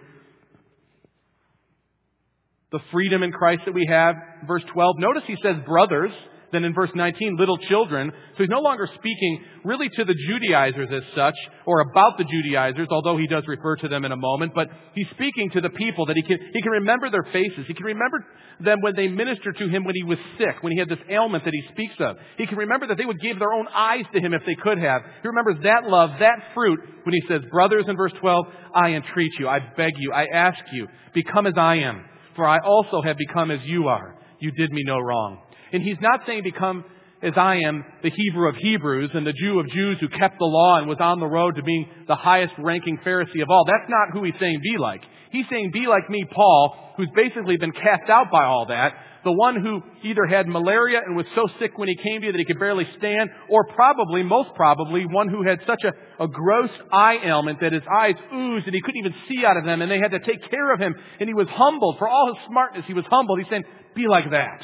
the 2.71 2.79
freedom 2.93 3.21
in 3.21 3.33
Christ 3.33 3.63
that 3.65 3.73
we 3.73 3.85
have. 3.89 4.15
Verse 4.47 4.63
12. 4.71 4.95
Notice 4.99 5.23
he 5.27 5.35
says 5.43 5.57
brothers 5.65 6.11
than 6.51 6.63
in 6.63 6.73
verse 6.73 6.91
19, 6.95 7.35
little 7.37 7.57
children. 7.57 8.11
So 8.11 8.43
he's 8.43 8.49
no 8.49 8.61
longer 8.61 8.87
speaking 8.95 9.43
really 9.63 9.89
to 9.89 10.05
the 10.05 10.15
Judaizers 10.27 10.89
as 10.91 11.03
such, 11.15 11.35
or 11.65 11.81
about 11.81 12.17
the 12.17 12.23
Judaizers, 12.23 12.87
although 12.89 13.17
he 13.17 13.27
does 13.27 13.43
refer 13.47 13.75
to 13.77 13.87
them 13.87 14.05
in 14.05 14.11
a 14.11 14.17
moment, 14.17 14.53
but 14.55 14.69
he's 14.93 15.07
speaking 15.11 15.49
to 15.51 15.61
the 15.61 15.69
people 15.69 16.05
that 16.05 16.15
he 16.15 16.23
can, 16.23 16.37
he 16.53 16.61
can 16.61 16.71
remember 16.71 17.09
their 17.09 17.27
faces. 17.33 17.65
He 17.67 17.73
can 17.73 17.85
remember 17.85 18.25
them 18.59 18.81
when 18.81 18.95
they 18.95 19.07
ministered 19.07 19.57
to 19.57 19.67
him 19.67 19.83
when 19.83 19.95
he 19.95 20.03
was 20.03 20.17
sick, 20.37 20.61
when 20.61 20.71
he 20.71 20.79
had 20.79 20.89
this 20.89 20.99
ailment 21.09 21.43
that 21.45 21.53
he 21.53 21.63
speaks 21.71 21.95
of. 21.99 22.17
He 22.37 22.47
can 22.47 22.57
remember 22.57 22.87
that 22.87 22.97
they 22.97 23.05
would 23.05 23.19
give 23.19 23.39
their 23.39 23.53
own 23.53 23.67
eyes 23.67 24.05
to 24.13 24.19
him 24.19 24.33
if 24.33 24.41
they 24.45 24.55
could 24.55 24.77
have. 24.79 25.01
He 25.21 25.27
remembers 25.27 25.57
that 25.63 25.89
love, 25.89 26.11
that 26.19 26.39
fruit, 26.53 26.79
when 27.03 27.13
he 27.13 27.21
says, 27.27 27.41
Brothers, 27.51 27.85
in 27.87 27.95
verse 27.95 28.13
12, 28.19 28.45
I 28.73 28.91
entreat 28.91 29.31
you, 29.39 29.47
I 29.47 29.59
beg 29.75 29.93
you, 29.97 30.11
I 30.11 30.25
ask 30.33 30.59
you, 30.71 30.87
become 31.13 31.45
as 31.45 31.53
I 31.57 31.75
am, 31.75 32.03
for 32.35 32.45
I 32.45 32.59
also 32.59 33.01
have 33.01 33.17
become 33.17 33.51
as 33.51 33.59
you 33.63 33.87
are. 33.87 34.15
You 34.39 34.51
did 34.51 34.71
me 34.71 34.83
no 34.85 34.99
wrong. 34.99 35.41
And 35.73 35.83
he's 35.83 35.97
not 36.01 36.21
saying 36.25 36.43
become 36.43 36.85
as 37.21 37.33
I 37.35 37.57
am 37.65 37.83
the 38.03 38.11
Hebrew 38.11 38.47
of 38.49 38.55
Hebrews 38.55 39.11
and 39.13 39.25
the 39.25 39.33
Jew 39.33 39.59
of 39.59 39.67
Jews 39.69 39.97
who 39.99 40.07
kept 40.07 40.37
the 40.37 40.45
law 40.45 40.77
and 40.77 40.87
was 40.87 40.97
on 40.99 41.19
the 41.19 41.27
road 41.27 41.55
to 41.55 41.63
being 41.63 41.89
the 42.07 42.15
highest 42.15 42.53
ranking 42.59 42.99
Pharisee 43.05 43.41
of 43.41 43.49
all. 43.49 43.65
That's 43.65 43.89
not 43.89 44.11
who 44.13 44.23
he's 44.23 44.35
saying 44.39 44.59
be 44.61 44.77
like. 44.77 45.01
He's 45.31 45.45
saying 45.49 45.71
be 45.73 45.87
like 45.87 46.09
me, 46.09 46.23
Paul, 46.31 46.93
who's 46.95 47.09
basically 47.15 47.57
been 47.57 47.71
cast 47.71 48.09
out 48.09 48.31
by 48.31 48.45
all 48.45 48.67
that. 48.67 48.93
The 49.23 49.31
one 49.31 49.61
who 49.61 49.81
either 50.03 50.25
had 50.25 50.47
malaria 50.47 51.01
and 51.05 51.17
was 51.17 51.25
so 51.35 51.47
sick 51.59 51.77
when 51.77 51.89
he 51.89 51.97
came 51.97 52.21
to 52.21 52.27
you 52.27 52.31
that 52.31 52.37
he 52.37 52.45
could 52.45 52.59
barely 52.59 52.87
stand, 52.97 53.29
or 53.49 53.65
probably, 53.75 54.23
most 54.23 54.51
probably, 54.55 55.05
one 55.05 55.27
who 55.27 55.43
had 55.43 55.59
such 55.67 55.83
a, 55.83 56.23
a 56.23 56.27
gross 56.27 56.69
eye 56.93 57.17
ailment 57.25 57.59
that 57.59 57.73
his 57.73 57.81
eyes 57.99 58.15
oozed 58.33 58.67
and 58.67 58.75
he 58.75 58.81
couldn't 58.81 58.99
even 58.99 59.15
see 59.27 59.43
out 59.43 59.57
of 59.57 59.65
them 59.65 59.81
and 59.81 59.91
they 59.91 59.99
had 59.99 60.11
to 60.11 60.19
take 60.19 60.49
care 60.49 60.71
of 60.71 60.79
him 60.79 60.95
and 61.19 61.27
he 61.27 61.33
was 61.33 61.47
humbled. 61.49 61.97
For 61.97 62.07
all 62.07 62.27
his 62.27 62.37
smartness, 62.47 62.85
he 62.87 62.93
was 62.93 63.05
humbled. 63.09 63.39
He's 63.39 63.49
saying, 63.49 63.65
be 63.95 64.07
like 64.07 64.29
that. 64.31 64.63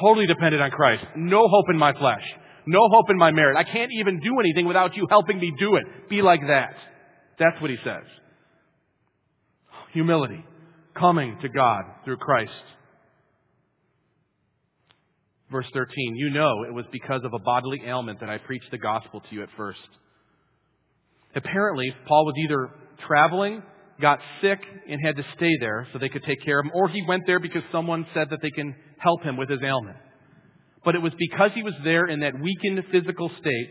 Totally 0.00 0.26
dependent 0.26 0.62
on 0.62 0.70
Christ. 0.70 1.04
No 1.16 1.48
hope 1.48 1.66
in 1.70 1.78
my 1.78 1.92
flesh. 1.92 2.22
No 2.66 2.80
hope 2.90 3.10
in 3.10 3.16
my 3.16 3.30
merit. 3.30 3.56
I 3.56 3.64
can't 3.64 3.90
even 3.92 4.20
do 4.20 4.38
anything 4.40 4.66
without 4.66 4.96
you 4.96 5.06
helping 5.08 5.38
me 5.38 5.52
do 5.58 5.76
it. 5.76 5.84
Be 6.10 6.20
like 6.20 6.40
that. 6.48 6.74
That's 7.38 7.60
what 7.60 7.70
he 7.70 7.76
says. 7.84 8.04
Humility. 9.92 10.44
Coming 10.98 11.38
to 11.42 11.48
God 11.48 11.84
through 12.04 12.18
Christ. 12.18 12.52
Verse 15.50 15.66
13, 15.72 16.16
you 16.16 16.30
know 16.30 16.64
it 16.64 16.74
was 16.74 16.84
because 16.92 17.22
of 17.24 17.32
a 17.32 17.38
bodily 17.38 17.80
ailment 17.86 18.20
that 18.20 18.28
I 18.28 18.36
preached 18.36 18.70
the 18.70 18.78
gospel 18.78 19.20
to 19.20 19.34
you 19.34 19.42
at 19.42 19.48
first. 19.56 19.78
Apparently, 21.34 21.90
Paul 22.06 22.26
was 22.26 22.34
either 22.36 22.68
traveling, 23.06 23.62
got 23.98 24.18
sick, 24.42 24.58
and 24.88 25.00
had 25.02 25.16
to 25.16 25.24
stay 25.36 25.56
there 25.58 25.88
so 25.92 25.98
they 25.98 26.10
could 26.10 26.24
take 26.24 26.42
care 26.44 26.58
of 26.58 26.66
him, 26.66 26.72
or 26.74 26.88
he 26.90 27.02
went 27.08 27.22
there 27.26 27.40
because 27.40 27.62
someone 27.72 28.06
said 28.12 28.28
that 28.30 28.42
they 28.42 28.50
can 28.50 28.74
help 28.98 29.22
him 29.22 29.36
with 29.36 29.48
his 29.48 29.60
ailment. 29.62 29.96
But 30.84 30.94
it 30.94 31.02
was 31.02 31.12
because 31.18 31.50
he 31.54 31.62
was 31.62 31.74
there 31.84 32.06
in 32.06 32.20
that 32.20 32.38
weakened 32.40 32.82
physical 32.90 33.30
state 33.40 33.70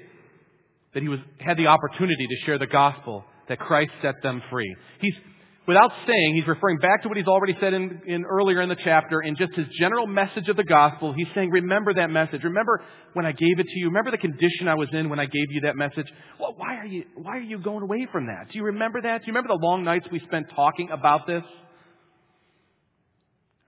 that 0.93 1.03
he 1.03 1.09
was, 1.09 1.19
had 1.39 1.57
the 1.57 1.67
opportunity 1.67 2.27
to 2.27 2.35
share 2.45 2.57
the 2.57 2.67
gospel 2.67 3.23
that 3.49 3.59
Christ 3.59 3.91
set 4.01 4.15
them 4.23 4.41
free. 4.49 4.75
He's, 4.99 5.13
without 5.67 5.91
saying, 6.05 6.35
he's 6.35 6.47
referring 6.47 6.77
back 6.79 7.03
to 7.03 7.07
what 7.07 7.17
he's 7.17 7.27
already 7.27 7.55
said 7.61 7.73
in, 7.73 8.01
in 8.07 8.25
earlier 8.25 8.61
in 8.61 8.69
the 8.69 8.77
chapter 8.83 9.21
in 9.21 9.35
just 9.35 9.53
his 9.53 9.67
general 9.79 10.07
message 10.07 10.47
of 10.49 10.57
the 10.57 10.63
gospel. 10.63 11.13
He's 11.13 11.27
saying, 11.33 11.49
remember 11.51 11.93
that 11.93 12.09
message. 12.09 12.43
Remember 12.43 12.81
when 13.13 13.25
I 13.25 13.31
gave 13.31 13.59
it 13.59 13.67
to 13.67 13.79
you. 13.79 13.87
Remember 13.87 14.11
the 14.11 14.17
condition 14.17 14.67
I 14.67 14.75
was 14.75 14.89
in 14.91 15.09
when 15.09 15.19
I 15.19 15.25
gave 15.25 15.45
you 15.49 15.61
that 15.61 15.75
message. 15.75 16.07
Well, 16.39 16.53
why 16.57 16.75
are 16.75 16.85
you, 16.85 17.03
why 17.15 17.37
are 17.37 17.41
you 17.41 17.59
going 17.59 17.83
away 17.83 18.07
from 18.11 18.27
that? 18.27 18.51
Do 18.51 18.57
you 18.57 18.65
remember 18.65 19.01
that? 19.01 19.21
Do 19.21 19.27
you 19.27 19.33
remember 19.33 19.49
the 19.49 19.65
long 19.65 19.83
nights 19.83 20.07
we 20.11 20.19
spent 20.27 20.47
talking 20.55 20.89
about 20.91 21.25
this? 21.25 21.43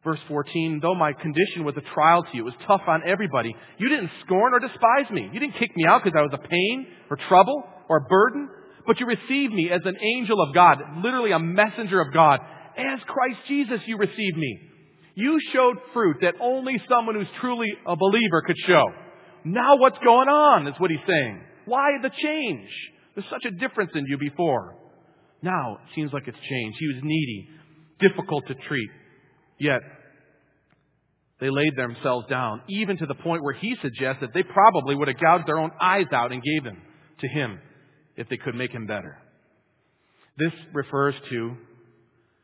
Verse 0.04 0.20
14, 0.30 0.80
though 0.82 0.96
my 0.96 1.12
condition 1.12 1.66
was 1.66 1.76
a 1.76 1.94
trial 1.94 2.24
to 2.24 2.30
you, 2.34 2.44
it 2.44 2.46
was 2.46 2.54
tough 2.66 2.82
on 2.88 3.02
everybody. 3.06 3.54
You 3.78 3.90
didn't 3.90 4.10
scorn 4.26 4.54
or 4.54 4.60
despise 4.60 5.12
me. 5.12 5.30
You 5.34 5.40
didn't 5.42 5.56
kick 5.60 5.76
me 5.76 5.86
out 5.86 6.04
because 6.04 6.18
I 6.18 6.22
was 6.22 6.32
a 6.34 6.48
pain 6.48 6.88
or 7.10 7.18
trouble 7.28 7.64
or 7.90 7.98
a 7.98 8.02
burden, 8.02 8.50
but 8.88 8.98
you 9.00 9.06
received 9.06 9.54
me 9.54 9.70
as 9.70 9.82
an 9.84 9.98
angel 10.02 10.42
of 10.42 10.54
God, 10.56 10.78
literally 11.04 11.32
a 11.32 11.40
messenger 11.40 12.00
of 12.00 12.14
God. 12.14 12.40
As 12.78 13.00
Christ 13.08 13.40
Jesus, 13.50 13.82
you 13.88 13.98
received 13.98 14.38
me. 14.38 14.60
You 15.16 15.38
showed 15.52 15.76
fruit 15.94 16.18
that 16.22 16.36
only 16.40 16.82
someone 16.88 17.16
who's 17.16 17.28
truly 17.42 17.68
a 17.86 17.98
believer 17.98 18.42
could 18.48 18.56
show. 18.66 18.86
Now 19.44 19.76
what's 19.76 20.00
going 20.00 20.30
on 20.30 20.66
is 20.68 20.76
what 20.78 20.92
he's 20.92 21.00
saying. 21.06 21.42
Why 21.66 21.90
the 22.02 22.10
change? 22.10 22.70
There's 23.16 23.30
such 23.30 23.44
a 23.44 23.52
difference 23.52 23.92
in 23.96 24.06
you 24.08 24.18
before. 24.18 24.76
Now 25.42 25.74
it 25.74 25.94
seems 25.94 26.14
like 26.14 26.24
it's 26.28 26.38
changed. 26.50 26.78
He 26.80 26.88
was 26.88 27.04
needy, 27.04 27.50
difficult 28.00 28.48
to 28.48 28.56
treat. 28.68 28.90
Yet, 29.60 29.82
they 31.40 31.50
laid 31.50 31.76
themselves 31.76 32.28
down, 32.30 32.62
even 32.68 32.98
to 32.98 33.06
the 33.06 33.16
point 33.16 33.44
where 33.44 33.54
he 33.54 33.76
suggests 33.82 34.22
that 34.22 34.34
they 34.34 34.44
probably 34.44 34.96
would 34.96 35.08
have 35.08 35.20
gouged 35.20 35.48
their 35.48 35.60
own 35.60 35.72
eyes 35.82 36.08
out 36.12 36.32
and 36.32 36.44
gave 36.44 36.64
them 36.64 36.82
to 37.22 37.28
him 37.28 37.60
if 38.16 38.28
they 38.30 38.38
could 38.38 38.56
make 38.56 38.72
him 38.72 38.86
better. 38.86 39.18
This 40.38 40.52
refers 40.74 41.16
to 41.30 41.56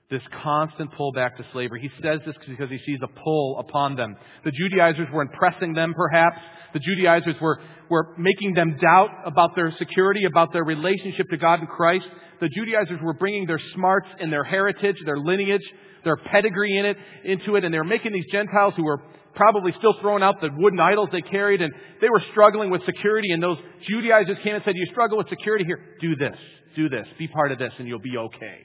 this 0.09 0.21
constant 0.43 0.91
pull 0.95 1.11
back 1.11 1.35
to 1.37 1.45
slavery. 1.51 1.81
He 1.81 1.89
says 2.01 2.19
this 2.25 2.35
because 2.47 2.69
he 2.69 2.79
sees 2.85 2.99
a 3.01 3.07
pull 3.07 3.59
upon 3.59 3.95
them. 3.95 4.15
The 4.43 4.51
Judaizers 4.51 5.07
were 5.11 5.23
impressing 5.23 5.73
them, 5.73 5.93
perhaps. 5.95 6.37
The 6.73 6.79
Judaizers 6.79 7.35
were, 7.41 7.59
were 7.89 8.15
making 8.17 8.53
them 8.53 8.77
doubt 8.81 9.09
about 9.25 9.55
their 9.55 9.73
security, 9.77 10.25
about 10.25 10.53
their 10.53 10.63
relationship 10.63 11.29
to 11.29 11.37
God 11.37 11.59
and 11.59 11.69
Christ. 11.69 12.05
The 12.41 12.49
Judaizers 12.49 12.99
were 13.01 13.13
bringing 13.13 13.45
their 13.45 13.59
smarts 13.73 14.07
and 14.19 14.31
their 14.31 14.43
heritage, 14.43 14.97
their 15.05 15.17
lineage, 15.17 15.63
their 16.03 16.17
pedigree 16.17 16.77
in 16.77 16.85
it, 16.85 16.97
into 17.23 17.55
it, 17.55 17.63
and 17.63 17.73
they 17.73 17.77
were 17.77 17.83
making 17.83 18.13
these 18.13 18.25
Gentiles 18.31 18.73
who 18.75 18.83
were 18.83 19.01
probably 19.35 19.73
still 19.77 19.95
throwing 20.01 20.23
out 20.23 20.39
the 20.41 20.49
wooden 20.57 20.79
idols 20.79 21.09
they 21.11 21.21
carried, 21.21 21.61
and 21.61 21.73
they 22.01 22.09
were 22.09 22.23
struggling 22.31 22.69
with 22.69 22.85
security, 22.85 23.31
and 23.31 23.43
those 23.43 23.57
Judaizers 23.87 24.37
came 24.43 24.55
and 24.55 24.63
said, 24.63 24.75
you 24.75 24.85
struggle 24.91 25.17
with 25.17 25.27
security 25.29 25.65
here? 25.65 25.79
Do 25.99 26.15
this. 26.15 26.37
Do 26.75 26.89
this. 26.89 27.05
Be 27.17 27.27
part 27.27 27.51
of 27.51 27.59
this, 27.59 27.71
and 27.79 27.87
you'll 27.87 27.99
be 27.99 28.17
okay. 28.17 28.59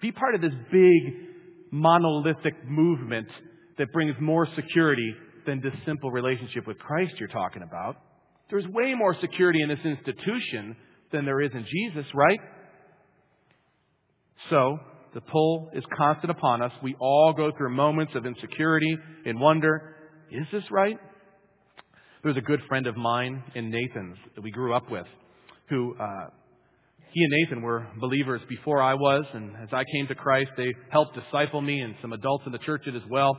Be 0.00 0.12
part 0.12 0.34
of 0.34 0.40
this 0.40 0.52
big, 0.70 1.14
monolithic 1.70 2.54
movement 2.68 3.28
that 3.78 3.92
brings 3.92 4.14
more 4.20 4.46
security 4.54 5.14
than 5.46 5.60
this 5.60 5.72
simple 5.84 6.10
relationship 6.10 6.66
with 6.66 6.78
Christ 6.78 7.14
you're 7.18 7.28
talking 7.28 7.62
about. 7.62 7.96
There's 8.50 8.66
way 8.68 8.94
more 8.94 9.16
security 9.20 9.62
in 9.62 9.68
this 9.68 9.80
institution 9.84 10.76
than 11.12 11.24
there 11.24 11.40
is 11.40 11.50
in 11.52 11.64
Jesus, 11.64 12.06
right? 12.14 12.38
So, 14.50 14.78
the 15.14 15.20
pull 15.20 15.70
is 15.74 15.84
constant 15.96 16.30
upon 16.30 16.60
us. 16.60 16.72
We 16.82 16.96
all 16.98 17.32
go 17.32 17.52
through 17.56 17.74
moments 17.74 18.12
of 18.14 18.26
insecurity 18.26 18.96
and 19.24 19.40
wonder, 19.40 19.96
is 20.30 20.46
this 20.52 20.64
right? 20.70 20.98
There's 22.22 22.36
a 22.36 22.42
good 22.42 22.60
friend 22.68 22.86
of 22.86 22.96
mine 22.96 23.42
in 23.54 23.70
Nathan's 23.70 24.16
that 24.34 24.42
we 24.42 24.50
grew 24.50 24.74
up 24.74 24.90
with 24.90 25.06
who 25.68 25.94
uh, 25.98 26.26
he 27.12 27.22
and 27.22 27.32
Nathan 27.32 27.62
were 27.62 27.86
believers 28.00 28.40
before 28.48 28.82
I 28.82 28.94
was, 28.94 29.24
and 29.34 29.54
as 29.62 29.68
I 29.72 29.84
came 29.92 30.08
to 30.08 30.14
Christ, 30.16 30.50
they 30.56 30.74
helped 30.90 31.16
disciple 31.16 31.60
me, 31.60 31.80
and 31.80 31.94
some 32.02 32.12
adults 32.12 32.44
in 32.44 32.52
the 32.52 32.58
church 32.58 32.84
did 32.84 32.96
as 32.96 33.02
well. 33.08 33.38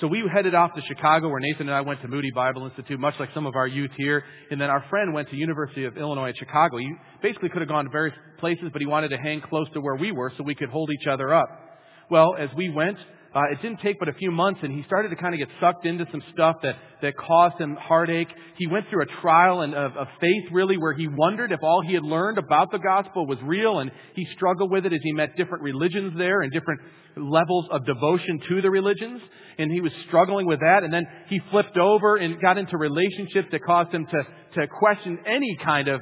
So 0.00 0.08
we 0.08 0.24
headed 0.32 0.56
off 0.56 0.74
to 0.74 0.82
Chicago, 0.88 1.28
where 1.28 1.38
Nathan 1.38 1.68
and 1.68 1.76
I 1.76 1.80
went 1.80 2.02
to 2.02 2.08
Moody 2.08 2.30
Bible 2.34 2.64
Institute, 2.64 2.98
much 2.98 3.14
like 3.20 3.28
some 3.32 3.46
of 3.46 3.54
our 3.54 3.68
youth 3.68 3.92
here. 3.96 4.24
And 4.50 4.60
then 4.60 4.68
our 4.68 4.84
friend 4.90 5.14
went 5.14 5.30
to 5.30 5.36
University 5.36 5.84
of 5.84 5.96
Illinois 5.96 6.30
at 6.30 6.36
Chicago. 6.36 6.78
He 6.78 6.92
basically 7.22 7.48
could 7.48 7.60
have 7.60 7.68
gone 7.68 7.84
to 7.84 7.90
various 7.90 8.14
places, 8.38 8.70
but 8.72 8.80
he 8.80 8.86
wanted 8.86 9.10
to 9.10 9.18
hang 9.18 9.40
close 9.40 9.68
to 9.72 9.80
where 9.80 9.94
we 9.94 10.10
were 10.10 10.32
so 10.36 10.42
we 10.42 10.56
could 10.56 10.68
hold 10.68 10.90
each 10.90 11.06
other 11.06 11.32
up. 11.32 11.48
Well, 12.10 12.34
as 12.36 12.48
we 12.56 12.70
went, 12.70 12.98
uh, 13.34 13.40
it 13.50 13.60
didn't 13.62 13.80
take 13.80 13.98
but 13.98 14.08
a 14.08 14.12
few 14.12 14.30
months, 14.30 14.60
and 14.62 14.72
he 14.72 14.84
started 14.84 15.08
to 15.08 15.16
kind 15.16 15.34
of 15.34 15.38
get 15.38 15.48
sucked 15.60 15.86
into 15.86 16.06
some 16.12 16.22
stuff 16.32 16.56
that, 16.62 16.76
that 17.02 17.16
caused 17.16 17.60
him 17.60 17.76
heartache. 17.80 18.28
He 18.56 18.68
went 18.68 18.86
through 18.88 19.02
a 19.02 19.20
trial 19.20 19.62
and 19.62 19.74
of, 19.74 19.96
of 19.96 20.06
faith, 20.20 20.44
really, 20.52 20.76
where 20.76 20.92
he 20.92 21.08
wondered 21.08 21.50
if 21.50 21.58
all 21.62 21.82
he 21.82 21.94
had 21.94 22.04
learned 22.04 22.38
about 22.38 22.70
the 22.70 22.78
gospel 22.78 23.26
was 23.26 23.38
real, 23.42 23.80
and 23.80 23.90
he 24.14 24.24
struggled 24.36 24.70
with 24.70 24.86
it 24.86 24.92
as 24.92 25.00
he 25.02 25.12
met 25.12 25.36
different 25.36 25.64
religions 25.64 26.14
there 26.16 26.42
and 26.42 26.52
different 26.52 26.80
levels 27.16 27.66
of 27.72 27.84
devotion 27.84 28.40
to 28.48 28.62
the 28.62 28.70
religions, 28.70 29.20
and 29.58 29.70
he 29.70 29.80
was 29.80 29.92
struggling 30.06 30.46
with 30.46 30.60
that. 30.60 30.84
And 30.84 30.92
then 30.92 31.04
he 31.28 31.40
flipped 31.50 31.76
over 31.76 32.16
and 32.16 32.40
got 32.40 32.56
into 32.56 32.76
relationships 32.76 33.48
that 33.50 33.64
caused 33.64 33.90
him 33.90 34.06
to, 34.06 34.60
to 34.60 34.66
question 34.78 35.18
any 35.26 35.56
kind 35.64 35.88
of 35.88 36.00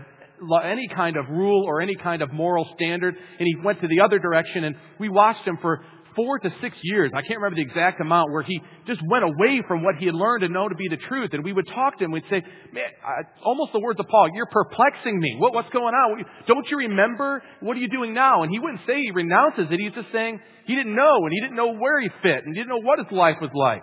any 0.64 0.88
kind 0.88 1.16
of 1.16 1.24
rule 1.30 1.62
or 1.68 1.80
any 1.80 1.94
kind 1.94 2.20
of 2.20 2.32
moral 2.32 2.68
standard, 2.74 3.14
and 3.14 3.46
he 3.46 3.54
went 3.64 3.80
to 3.80 3.86
the 3.86 4.00
other 4.00 4.18
direction, 4.18 4.64
and 4.64 4.74
we 4.98 5.08
watched 5.08 5.46
him 5.46 5.56
for 5.62 5.84
four 6.14 6.38
to 6.38 6.52
six 6.60 6.76
years, 6.82 7.10
I 7.14 7.22
can't 7.22 7.38
remember 7.40 7.56
the 7.56 7.62
exact 7.62 8.00
amount, 8.00 8.32
where 8.32 8.42
he 8.42 8.60
just 8.86 9.00
went 9.08 9.24
away 9.24 9.62
from 9.66 9.82
what 9.82 9.96
he 9.96 10.06
had 10.06 10.14
learned 10.14 10.42
and 10.42 10.52
known 10.52 10.70
to 10.70 10.76
be 10.76 10.88
the 10.88 10.96
truth. 11.08 11.30
And 11.32 11.44
we 11.44 11.52
would 11.52 11.66
talk 11.68 11.98
to 11.98 12.04
him, 12.04 12.10
we'd 12.10 12.24
say, 12.30 12.42
man, 12.72 12.90
I, 13.04 13.22
almost 13.44 13.72
the 13.72 13.80
words 13.80 13.98
of 14.00 14.06
Paul, 14.08 14.28
you're 14.34 14.46
perplexing 14.46 15.18
me. 15.18 15.36
What, 15.38 15.54
what's 15.54 15.70
going 15.70 15.94
on? 15.94 16.24
Don't 16.46 16.66
you 16.70 16.78
remember? 16.78 17.42
What 17.60 17.76
are 17.76 17.80
you 17.80 17.88
doing 17.88 18.14
now? 18.14 18.42
And 18.42 18.50
he 18.50 18.58
wouldn't 18.58 18.80
say 18.86 19.00
he 19.00 19.10
renounces 19.10 19.66
it. 19.70 19.80
He's 19.80 19.92
just 19.92 20.12
saying 20.12 20.40
he 20.66 20.74
didn't 20.74 20.94
know, 20.94 21.16
and 21.24 21.32
he 21.32 21.40
didn't 21.40 21.56
know 21.56 21.74
where 21.74 22.00
he 22.00 22.08
fit, 22.22 22.44
and 22.44 22.54
he 22.54 22.60
didn't 22.60 22.70
know 22.70 22.82
what 22.82 22.98
his 22.98 23.10
life 23.10 23.36
was 23.40 23.50
like. 23.54 23.82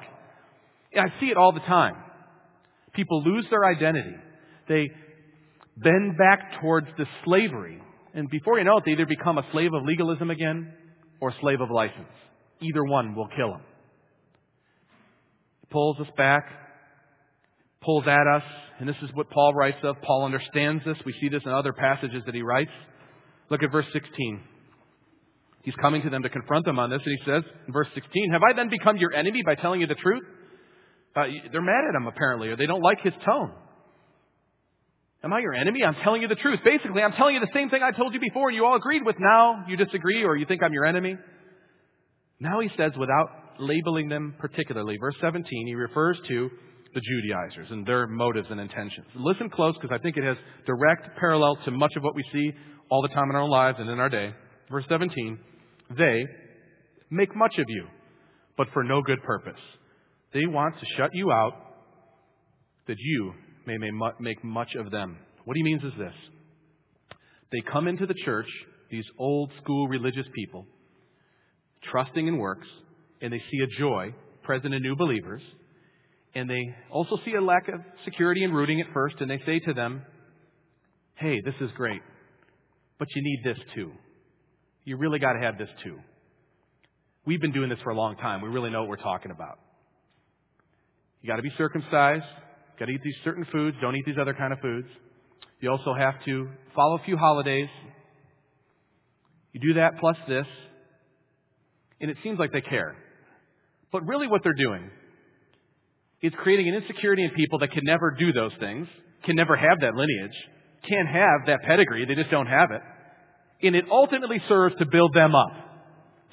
And 0.94 1.10
I 1.10 1.20
see 1.20 1.28
it 1.28 1.38
all 1.38 1.52
the 1.52 1.60
time. 1.62 1.96
People 2.94 3.24
lose 3.24 3.46
their 3.50 3.66
identity. 3.66 4.16
They 4.68 4.90
bend 5.78 6.18
back 6.18 6.62
towards 6.62 6.88
the 6.98 7.06
slavery. 7.26 7.82
And 8.14 8.30
before 8.30 8.58
you 8.58 8.66
know 8.66 8.78
it, 8.78 8.86
they 8.86 8.92
either 8.94 9.06
become 9.06 9.38
a 9.38 9.46
slave 9.52 9.74
of 9.74 9.84
legalism 9.84 10.32
again 10.32 10.74
or 11.22 11.34
slave 11.42 11.62
of 11.62 11.70
license. 11.72 12.08
Either 12.62 12.84
one 12.84 13.16
will 13.16 13.28
kill 13.36 13.54
him. 13.54 13.62
pulls 15.72 16.00
us 16.00 16.08
back, 16.18 16.46
pulls 17.82 18.06
at 18.08 18.28
us, 18.28 18.44
and 18.80 18.88
this 18.88 18.96
is 19.02 19.10
what 19.14 19.30
Paul 19.30 19.54
writes 19.54 19.78
of. 19.84 19.96
Paul 20.02 20.26
understands 20.26 20.84
this. 20.86 20.98
We 21.06 21.14
see 21.22 21.30
this 21.30 21.44
in 21.46 21.52
other 21.52 21.74
passages 21.74 22.24
that 22.26 22.36
he 22.36 22.42
writes. 22.42 22.72
Look 23.50 23.64
at 23.64 23.72
verse 23.72 23.86
16. 23.94 24.42
He's 25.64 25.76
coming 25.82 26.02
to 26.04 26.10
them 26.10 26.24
to 26.24 26.30
confront 26.30 26.66
them 26.66 26.80
on 26.80 26.90
this, 26.90 27.02
and 27.06 27.18
he 27.18 27.26
says 27.30 27.44
in 27.68 27.74
verse 27.74 27.88
16, 27.94 28.32
Have 28.32 28.42
I 28.44 28.54
then 28.56 28.70
become 28.70 28.98
your 28.98 29.14
enemy 29.14 29.42
by 29.46 29.56
telling 29.56 29.82
you 29.82 29.88
the 29.88 29.96
truth? 29.96 30.24
Uh, 31.16 31.24
they're 31.52 31.62
mad 31.62 31.84
at 31.90 31.96
him, 31.96 32.08
apparently, 32.08 32.50
or 32.50 32.56
they 32.56 32.66
don't 32.66 32.82
like 32.82 33.02
his 33.02 33.14
tone. 33.26 33.52
Am 35.24 35.34
I 35.34 35.40
your 35.40 35.54
enemy? 35.54 35.84
I'm 35.84 35.96
telling 36.04 36.22
you 36.22 36.28
the 36.30 36.36
truth. 36.36 36.60
Basically, 36.64 37.02
I'm 37.02 37.12
telling 37.14 37.36
you 37.36 37.42
the 37.42 37.52
same 37.54 37.70
thing 37.70 37.82
I 37.84 37.92
told 37.92 38.14
you 38.14 38.20
before 38.20 38.50
and 38.50 38.56
you 38.56 38.66
all 38.66 38.76
agreed 38.76 39.04
with. 39.06 39.18
Now 39.20 39.66
you 39.68 39.76
disagree 39.76 40.24
or 40.24 40.38
you 40.38 40.46
think 40.46 40.64
I'm 40.64 40.72
your 40.72 40.86
enemy. 40.86 41.18
Now 42.40 42.62
he 42.62 42.70
says, 42.78 42.94
without 42.98 43.28
labeling 43.60 44.08
them 44.08 44.36
particularly, 44.40 44.96
verse 44.98 45.16
17, 45.20 45.68
he 45.68 45.76
refers 45.76 46.18
to 46.30 46.50
the 46.94 47.02
Judaizers 47.02 47.68
and 47.70 47.86
their 47.86 48.08
motives 48.08 48.48
and 48.50 48.62
intentions. 48.62 49.08
Listen 49.16 49.50
close 49.50 49.76
because 49.76 49.94
I 49.94 50.02
think 50.02 50.16
it 50.16 50.24
has 50.24 50.38
direct 50.66 51.18
parallel 51.20 51.58
to 51.66 51.72
much 51.72 51.92
of 51.98 52.04
what 52.04 52.16
we 52.16 52.24
see 52.32 52.52
all 52.90 53.02
the 53.02 53.10
time 53.10 53.30
in 53.30 53.36
our 53.36 53.48
lives 53.48 53.78
and 53.80 53.90
in 53.90 54.00
our 54.00 54.10
day. 54.10 54.34
Verse 54.72 54.86
17, 54.88 55.38
they 55.98 56.26
make 57.12 57.36
much 57.36 57.58
of 57.58 57.66
you, 57.68 57.88
but 58.58 58.68
for 58.74 58.84
no 58.84 59.02
good 59.02 59.22
purpose. 59.24 59.60
They 60.34 60.46
want 60.46 60.80
to 60.80 60.86
shut 60.96 61.12
you 61.14 61.32
out 61.32 61.54
that 62.88 62.98
you 62.98 63.34
may 63.66 63.78
make 64.20 64.44
much 64.44 64.76
of 64.76 64.92
them. 64.92 65.18
What 65.46 65.58
he 65.58 65.64
means 65.64 65.84
is 65.84 65.94
this. 65.98 66.14
They 67.52 67.62
come 67.62 67.88
into 67.88 68.06
the 68.06 68.14
church, 68.26 68.48
these 68.92 69.06
old 69.18 69.52
school 69.62 69.88
religious 69.88 70.26
people, 70.36 70.66
trusting 71.92 72.28
in 72.28 72.38
works, 72.38 72.68
and 73.22 73.34
they 73.34 73.42
see 73.52 73.60
a 73.64 73.80
joy 73.80 74.14
present 74.44 74.74
in 74.74 74.82
new 74.82 74.96
believers, 74.96 75.42
and 76.36 76.50
they 76.50 76.76
also 76.92 77.18
see 77.26 77.34
a 77.34 77.42
lack 77.42 77.68
of 77.68 77.82
security 78.06 78.44
and 78.44 78.56
rooting 78.56 78.80
at 78.82 78.88
first, 78.94 79.16
and 79.20 79.30
they 79.30 79.42
say 79.46 79.60
to 79.60 79.74
them, 79.74 80.04
Hey, 81.16 81.42
this 81.42 81.56
is 81.60 81.70
great, 81.76 82.02
but 82.98 83.08
you 83.16 83.22
need 83.22 83.42
this 83.44 83.58
too. 83.76 83.92
You 84.86 84.98
really 84.98 85.20
got 85.20 85.34
to 85.34 85.40
have 85.40 85.58
this 85.58 85.70
too. 85.84 86.00
We've 87.26 87.42
been 87.42 87.52
doing 87.52 87.70
this 87.70 87.80
for 87.84 87.90
a 87.90 87.96
long 87.96 88.16
time. 88.16 88.42
We 88.42 88.50
really 88.50 88.70
know 88.70 88.82
what 88.82 88.90
we're 88.90 88.96
talking 88.96 89.32
about. 89.32 89.60
You 91.22 91.28
got 91.30 91.36
to 91.36 91.42
be 91.42 91.52
circumcised. 91.58 92.24
Got 92.80 92.86
to 92.86 92.92
eat 92.94 93.02
these 93.04 93.16
certain 93.26 93.46
foods. 93.52 93.76
Don't 93.82 93.96
eat 93.98 94.06
these 94.06 94.16
other 94.20 94.34
kind 94.34 94.54
of 94.54 94.60
foods. 94.60 94.88
You 95.60 95.70
also 95.70 95.94
have 95.94 96.16
to 96.24 96.48
follow 96.74 96.96
a 96.96 97.04
few 97.04 97.18
holidays. 97.18 97.68
You 99.52 99.60
do 99.60 99.74
that 99.80 100.00
plus 100.00 100.16
this. 100.30 100.46
And 102.00 102.10
it 102.10 102.16
seems 102.24 102.40
like 102.40 102.54
they 102.54 102.62
care. 102.62 102.96
But 103.92 104.06
really 104.08 104.28
what 104.28 104.42
they're 104.44 104.54
doing 104.54 104.90
is 106.22 106.32
creating 106.38 106.70
an 106.70 106.76
insecurity 106.76 107.24
in 107.24 107.32
people 107.32 107.60
that 107.60 107.72
can 107.72 107.84
never 107.84 108.16
do 108.18 108.32
those 108.32 108.54
things, 108.60 108.88
can 109.26 109.36
never 109.36 109.58
have 109.58 109.82
that 109.82 109.96
lineage, 109.96 110.38
can't 110.88 111.10
have 111.10 111.48
that 111.48 111.62
pedigree. 111.64 112.06
They 112.06 112.16
just 112.16 112.32
don't 112.32 112.48
have 112.48 112.72
it. 112.72 112.82
And 113.66 113.76
it 113.76 113.86
ultimately 113.92 114.42
serves 114.48 114.76
to 114.78 114.86
build 114.86 115.14
them 115.14 115.36
up. 115.36 115.52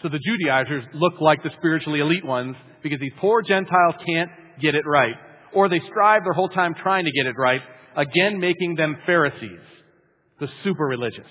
So 0.02 0.08
the 0.08 0.20
Judaizers 0.20 0.84
look 0.94 1.14
like 1.20 1.42
the 1.42 1.50
spiritually 1.58 1.98
elite 1.98 2.24
ones 2.24 2.54
because 2.84 3.00
these 3.00 3.12
poor 3.20 3.42
Gentiles 3.42 3.94
can't 4.06 4.30
get 4.60 4.76
it 4.76 4.84
right 4.86 5.16
or 5.56 5.70
they 5.70 5.80
strive 5.88 6.22
their 6.22 6.34
whole 6.34 6.50
time 6.50 6.74
trying 6.82 7.06
to 7.06 7.10
get 7.10 7.24
it 7.24 7.34
right, 7.38 7.62
again 7.96 8.38
making 8.38 8.74
them 8.74 8.94
Pharisees, 9.06 9.64
the 10.38 10.48
super 10.62 10.84
religious. 10.84 11.24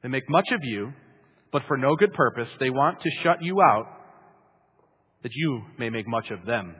They 0.00 0.08
make 0.08 0.30
much 0.30 0.46
of 0.52 0.60
you, 0.62 0.92
but 1.50 1.62
for 1.66 1.76
no 1.76 1.96
good 1.96 2.14
purpose. 2.14 2.48
They 2.60 2.70
want 2.70 3.00
to 3.02 3.10
shut 3.24 3.42
you 3.42 3.60
out 3.60 3.86
that 5.24 5.32
you 5.34 5.62
may 5.76 5.90
make 5.90 6.06
much 6.06 6.30
of 6.30 6.46
them. 6.46 6.76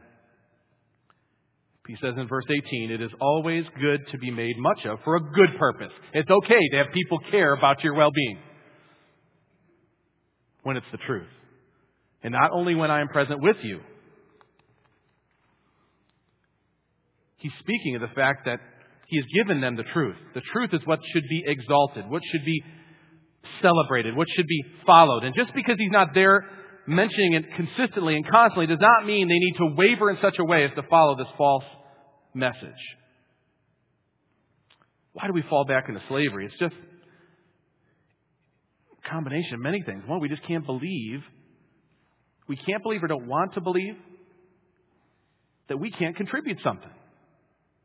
He 1.88 1.96
says 2.00 2.14
in 2.16 2.28
verse 2.28 2.44
18, 2.48 2.92
it 2.92 3.02
is 3.02 3.10
always 3.20 3.64
good 3.80 4.02
to 4.12 4.18
be 4.18 4.30
made 4.30 4.56
much 4.56 4.86
of 4.86 5.00
for 5.02 5.16
a 5.16 5.20
good 5.20 5.58
purpose. 5.58 5.90
It's 6.14 6.30
okay 6.30 6.68
to 6.70 6.76
have 6.76 6.86
people 6.94 7.18
care 7.32 7.54
about 7.54 7.82
your 7.82 7.94
well-being 7.94 8.38
when 10.62 10.76
it's 10.76 10.86
the 10.92 10.98
truth. 10.98 11.26
And 12.22 12.32
not 12.32 12.52
only 12.52 12.76
when 12.76 12.92
I 12.92 13.00
am 13.00 13.08
present 13.08 13.42
with 13.42 13.56
you, 13.64 13.80
He's 17.42 17.52
speaking 17.58 17.96
of 17.96 18.00
the 18.00 18.14
fact 18.14 18.46
that 18.46 18.60
he 19.08 19.16
has 19.16 19.26
given 19.34 19.60
them 19.60 19.74
the 19.74 19.82
truth. 19.82 20.16
The 20.32 20.42
truth 20.52 20.70
is 20.72 20.80
what 20.84 21.00
should 21.12 21.24
be 21.28 21.42
exalted, 21.44 22.08
what 22.08 22.22
should 22.30 22.44
be 22.44 22.62
celebrated, 23.60 24.16
what 24.16 24.28
should 24.34 24.46
be 24.46 24.64
followed. 24.86 25.24
And 25.24 25.34
just 25.34 25.52
because 25.52 25.74
he's 25.76 25.90
not 25.90 26.14
there 26.14 26.44
mentioning 26.86 27.34
it 27.34 27.44
consistently 27.56 28.14
and 28.14 28.28
constantly 28.28 28.68
does 28.68 28.80
not 28.80 29.04
mean 29.06 29.26
they 29.26 29.38
need 29.38 29.54
to 29.58 29.74
waver 29.76 30.10
in 30.10 30.18
such 30.22 30.38
a 30.38 30.44
way 30.44 30.64
as 30.64 30.70
to 30.76 30.82
follow 30.88 31.16
this 31.16 31.26
false 31.36 31.64
message. 32.32 32.56
Why 35.12 35.26
do 35.26 35.32
we 35.32 35.42
fall 35.50 35.64
back 35.64 35.88
into 35.88 36.00
slavery? 36.08 36.46
It's 36.46 36.58
just 36.60 36.74
a 39.04 39.10
combination 39.10 39.54
of 39.54 39.60
many 39.60 39.82
things. 39.82 40.04
One, 40.06 40.20
we 40.20 40.28
just 40.28 40.46
can't 40.46 40.64
believe. 40.64 41.20
We 42.48 42.56
can't 42.56 42.84
believe 42.84 43.02
or 43.02 43.08
don't 43.08 43.26
want 43.26 43.54
to 43.54 43.60
believe 43.60 43.96
that 45.68 45.78
we 45.78 45.90
can't 45.90 46.16
contribute 46.16 46.58
something. 46.62 46.90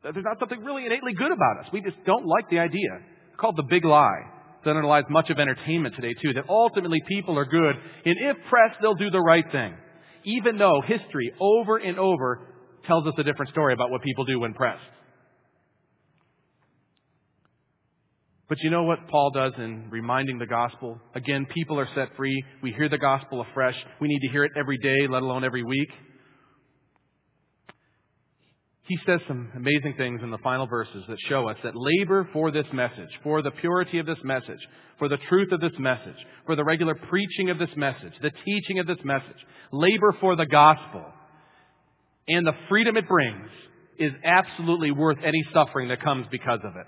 There's 0.04 0.16
not 0.24 0.40
something 0.40 0.64
really 0.64 0.86
innately 0.86 1.14
good 1.14 1.32
about 1.32 1.66
us. 1.66 1.72
We 1.74 1.82
just 1.82 1.98
don't 2.06 2.26
like 2.26 2.50
the 2.50 2.60
idea. 2.60 2.90
It's 3.30 3.40
called 3.40 3.58
the 3.58 3.64
big 3.70 3.84
lie. 3.84 4.22
That 4.64 4.72
underlies 4.72 5.04
much 5.10 5.30
of 5.30 5.40
entertainment 5.40 5.96
today, 5.96 6.14
too, 6.22 6.34
that 6.34 6.46
ultimately 6.50 7.02
people 7.08 7.38
are 7.38 7.46
good, 7.46 7.76
and 8.06 8.16
if 8.18 8.38
pressed, 8.50 8.82
they'll 8.82 8.96
do 8.96 9.10
the 9.10 9.22
right 9.22 9.46
thing. 9.52 9.74
Even 10.26 10.58
though 10.58 10.82
history 10.86 11.32
over 11.40 11.78
and 11.78 11.98
over 11.98 12.42
tells 12.86 13.06
us 13.08 13.14
a 13.18 13.24
different 13.24 13.52
story 13.52 13.74
about 13.74 13.92
what 13.92 14.02
people 14.02 14.26
do 14.26 14.40
when 14.40 14.54
pressed. 14.54 14.82
But 18.50 18.60
you 18.62 18.70
know 18.70 18.84
what 18.84 19.08
Paul 19.10 19.32
does 19.32 19.54
in 19.58 19.90
reminding 19.90 20.38
the 20.38 20.46
gospel? 20.46 21.00
Again, 21.16 21.46
people 21.54 21.80
are 21.80 21.88
set 21.96 22.16
free. 22.16 22.44
We 22.64 22.72
hear 22.72 22.88
the 22.88 22.98
gospel 22.98 23.42
afresh. 23.42 23.76
We 24.00 24.08
need 24.08 24.20
to 24.20 24.30
hear 24.30 24.46
it 24.46 24.52
every 24.58 24.78
day, 24.78 25.08
let 25.10 25.22
alone 25.22 25.44
every 25.44 25.64
week. 25.64 25.90
He 28.88 28.98
says 29.06 29.20
some 29.28 29.52
amazing 29.56 29.96
things 29.98 30.22
in 30.24 30.32
the 30.32 30.38
final 30.38 30.66
verses 30.66 31.04
that 31.10 31.18
show 31.28 31.50
us 31.50 31.58
that 31.64 31.74
labor 31.76 32.30
for 32.32 32.52
this 32.52 32.66
message, 32.74 33.10
for 33.22 33.42
the 33.42 33.52
purity 33.52 34.00
of 34.00 34.06
this 34.06 34.18
message, 34.24 34.60
for 34.98 35.10
the 35.10 35.18
truth 35.28 35.52
of 35.52 35.60
this 35.60 35.74
message, 35.78 36.16
for 36.46 36.56
the 36.56 36.64
regular 36.64 36.96
preaching 36.96 37.50
of 37.50 37.60
this 37.60 37.70
message, 37.76 38.14
the 38.22 38.32
teaching 38.46 38.80
of 38.80 38.88
this 38.88 38.98
message, 39.04 39.38
labor 39.74 40.16
for 40.22 40.38
the 40.38 40.46
gospel, 40.46 41.04
and 42.30 42.48
the 42.48 42.54
freedom 42.70 42.96
it 42.96 43.08
brings 43.10 43.50
is 44.00 44.12
absolutely 44.24 44.92
worth 44.92 45.18
any 45.24 45.44
suffering 45.54 45.90
that 45.90 46.02
comes 46.02 46.26
because 46.32 46.60
of 46.64 46.76
it. 46.78 46.88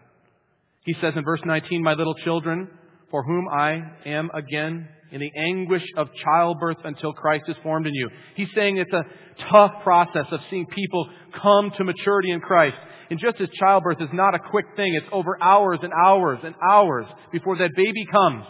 He 0.85 0.95
says 1.01 1.13
in 1.17 1.23
verse 1.25 1.41
19, 1.45 1.83
My 1.83 1.93
little 1.93 2.15
children, 2.23 2.69
for 3.11 3.23
whom 3.23 3.47
I 3.49 3.81
am 4.05 4.29
again 4.33 4.87
in 5.11 5.21
the 5.21 5.31
anguish 5.35 5.83
of 5.97 6.07
childbirth 6.23 6.77
until 6.83 7.13
Christ 7.13 7.45
is 7.47 7.55
formed 7.63 7.87
in 7.87 7.93
you. 7.93 8.09
He's 8.35 8.49
saying 8.55 8.77
it's 8.77 8.93
a 8.93 9.05
tough 9.51 9.71
process 9.83 10.25
of 10.31 10.39
seeing 10.49 10.67
people 10.67 11.09
come 11.41 11.71
to 11.77 11.83
maturity 11.83 12.31
in 12.31 12.39
Christ. 12.41 12.77
And 13.09 13.19
just 13.19 13.41
as 13.41 13.49
childbirth 13.59 14.01
is 14.01 14.09
not 14.13 14.35
a 14.35 14.39
quick 14.39 14.65
thing, 14.75 14.93
it's 14.93 15.07
over 15.11 15.41
hours 15.41 15.79
and 15.81 15.91
hours 15.93 16.39
and 16.43 16.53
hours 16.69 17.05
before 17.31 17.57
that 17.57 17.71
baby 17.75 18.05
comes. 18.11 18.45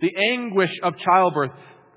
The 0.00 0.12
anguish 0.30 0.70
of 0.84 0.94
childbirth, 0.98 1.50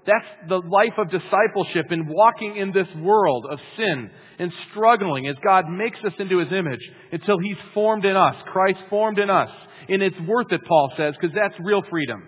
that's 0.08 0.26
the 0.48 0.58
life 0.58 0.98
of 0.98 1.12
discipleship 1.12 1.92
in 1.92 2.08
walking 2.08 2.58
in 2.58 2.72
this 2.72 2.88
world 2.98 3.46
of 3.52 3.60
sin 3.78 4.10
and 4.40 4.52
struggling 4.72 5.28
as 5.28 5.36
God 5.44 5.66
makes 5.70 6.00
us 6.04 6.14
into 6.18 6.40
His 6.40 6.52
image 6.52 6.80
until 7.12 7.38
He's 7.38 7.58
formed 7.76 8.06
in 8.06 8.16
us, 8.16 8.36
Christ 8.52 8.80
formed 8.90 9.20
in 9.20 9.30
us. 9.30 9.50
And 9.90 10.04
it's 10.04 10.20
worth 10.28 10.52
it, 10.52 10.62
Paul 10.66 10.92
says, 10.96 11.16
because 11.20 11.36
that's 11.36 11.56
real 11.60 11.82
freedom. 11.90 12.28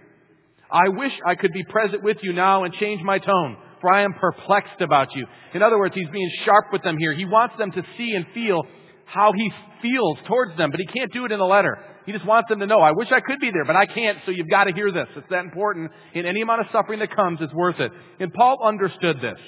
I 0.71 0.89
wish 0.89 1.11
I 1.25 1.35
could 1.35 1.51
be 1.53 1.63
present 1.63 2.03
with 2.03 2.17
you 2.21 2.33
now 2.33 2.63
and 2.63 2.73
change 2.73 3.01
my 3.03 3.19
tone, 3.19 3.57
for 3.81 3.93
I 3.93 4.03
am 4.03 4.13
perplexed 4.13 4.81
about 4.81 5.15
you. 5.15 5.27
In 5.53 5.61
other 5.61 5.77
words, 5.77 5.93
he's 5.95 6.09
being 6.09 6.31
sharp 6.45 6.65
with 6.71 6.81
them 6.81 6.97
here. 6.97 7.13
He 7.13 7.25
wants 7.25 7.55
them 7.57 7.71
to 7.71 7.83
see 7.97 8.13
and 8.15 8.25
feel 8.33 8.63
how 9.05 9.33
he 9.33 9.51
feels 9.81 10.17
towards 10.27 10.57
them, 10.57 10.71
but 10.71 10.79
he 10.79 10.85
can't 10.87 11.11
do 11.11 11.25
it 11.25 11.31
in 11.31 11.39
a 11.39 11.45
letter. 11.45 11.77
He 12.05 12.13
just 12.13 12.25
wants 12.25 12.49
them 12.49 12.59
to 12.59 12.65
know, 12.65 12.79
I 12.79 12.91
wish 12.93 13.09
I 13.11 13.19
could 13.19 13.39
be 13.39 13.51
there, 13.51 13.65
but 13.65 13.75
I 13.75 13.85
can't, 13.85 14.17
so 14.25 14.31
you've 14.31 14.49
got 14.49 14.63
to 14.63 14.73
hear 14.73 14.91
this. 14.91 15.07
It's 15.15 15.27
that 15.29 15.43
important. 15.43 15.91
And 16.15 16.25
any 16.25 16.41
amount 16.41 16.61
of 16.61 16.67
suffering 16.71 16.99
that 16.99 17.15
comes 17.15 17.41
is 17.41 17.53
worth 17.53 17.79
it. 17.79 17.91
And 18.19 18.33
Paul 18.33 18.57
understood 18.63 19.17
this. 19.21 19.39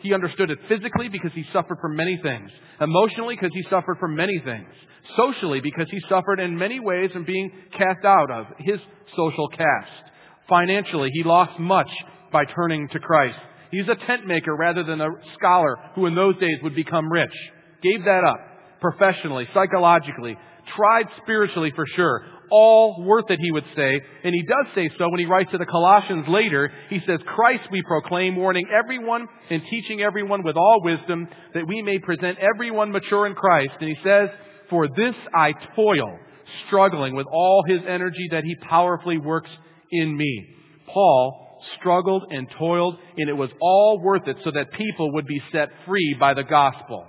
He 0.00 0.14
understood 0.14 0.50
it 0.50 0.58
physically 0.68 1.08
because 1.08 1.32
he 1.34 1.44
suffered 1.52 1.78
from 1.80 1.96
many 1.96 2.18
things. 2.22 2.50
Emotionally 2.80 3.34
because 3.34 3.50
he 3.52 3.64
suffered 3.68 3.98
from 3.98 4.14
many 4.14 4.40
things. 4.44 4.68
Socially 5.16 5.60
because 5.60 5.86
he 5.90 6.00
suffered 6.08 6.38
in 6.38 6.56
many 6.56 6.78
ways 6.78 7.10
from 7.12 7.24
being 7.24 7.50
cast 7.72 8.04
out 8.04 8.30
of 8.30 8.46
his 8.58 8.78
social 9.16 9.48
caste. 9.48 10.10
Financially, 10.48 11.10
he 11.12 11.24
lost 11.24 11.58
much 11.58 11.90
by 12.32 12.44
turning 12.44 12.88
to 12.88 12.98
Christ. 13.00 13.38
He's 13.70 13.88
a 13.88 14.06
tent 14.06 14.26
maker 14.26 14.54
rather 14.56 14.82
than 14.82 15.00
a 15.00 15.08
scholar 15.38 15.76
who 15.94 16.06
in 16.06 16.14
those 16.14 16.38
days 16.38 16.58
would 16.62 16.74
become 16.74 17.10
rich. 17.10 17.34
Gave 17.82 18.04
that 18.04 18.24
up. 18.24 18.38
Professionally, 18.80 19.48
psychologically, 19.52 20.36
tried 20.76 21.06
spiritually 21.22 21.72
for 21.74 21.84
sure. 21.96 22.24
All 22.50 23.04
worth 23.04 23.30
it, 23.30 23.38
he 23.40 23.52
would 23.52 23.64
say. 23.76 24.00
And 24.24 24.34
he 24.34 24.42
does 24.42 24.74
say 24.74 24.90
so 24.98 25.08
when 25.10 25.20
he 25.20 25.26
writes 25.26 25.50
to 25.52 25.58
the 25.58 25.66
Colossians 25.66 26.26
later. 26.28 26.70
He 26.90 27.00
says, 27.06 27.20
Christ 27.26 27.64
we 27.70 27.82
proclaim, 27.82 28.36
warning 28.36 28.66
everyone 28.72 29.26
and 29.50 29.62
teaching 29.70 30.00
everyone 30.00 30.42
with 30.42 30.56
all 30.56 30.80
wisdom 30.82 31.28
that 31.54 31.66
we 31.66 31.82
may 31.82 31.98
present 31.98 32.38
everyone 32.38 32.92
mature 32.92 33.26
in 33.26 33.34
Christ. 33.34 33.72
And 33.80 33.88
he 33.88 33.96
says, 34.04 34.28
For 34.70 34.88
this 34.88 35.14
I 35.34 35.52
toil, 35.74 36.18
struggling 36.66 37.14
with 37.14 37.26
all 37.30 37.62
his 37.66 37.80
energy 37.86 38.28
that 38.30 38.44
he 38.44 38.54
powerfully 38.68 39.18
works 39.18 39.50
in 39.90 40.16
me. 40.16 40.46
Paul 40.92 41.60
struggled 41.78 42.24
and 42.30 42.46
toiled, 42.58 42.96
and 43.16 43.28
it 43.28 43.34
was 43.34 43.50
all 43.60 44.00
worth 44.02 44.26
it 44.26 44.36
so 44.44 44.50
that 44.52 44.72
people 44.72 45.12
would 45.14 45.26
be 45.26 45.42
set 45.52 45.68
free 45.86 46.16
by 46.18 46.34
the 46.34 46.44
gospel. 46.44 47.04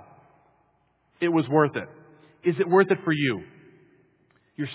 It 1.20 1.28
was 1.28 1.46
worth 1.48 1.76
it. 1.76 1.88
Is 2.48 2.56
it 2.58 2.68
worth 2.68 2.90
it 2.90 2.98
for 3.04 3.12
you? 3.12 3.42
You're 4.56 4.68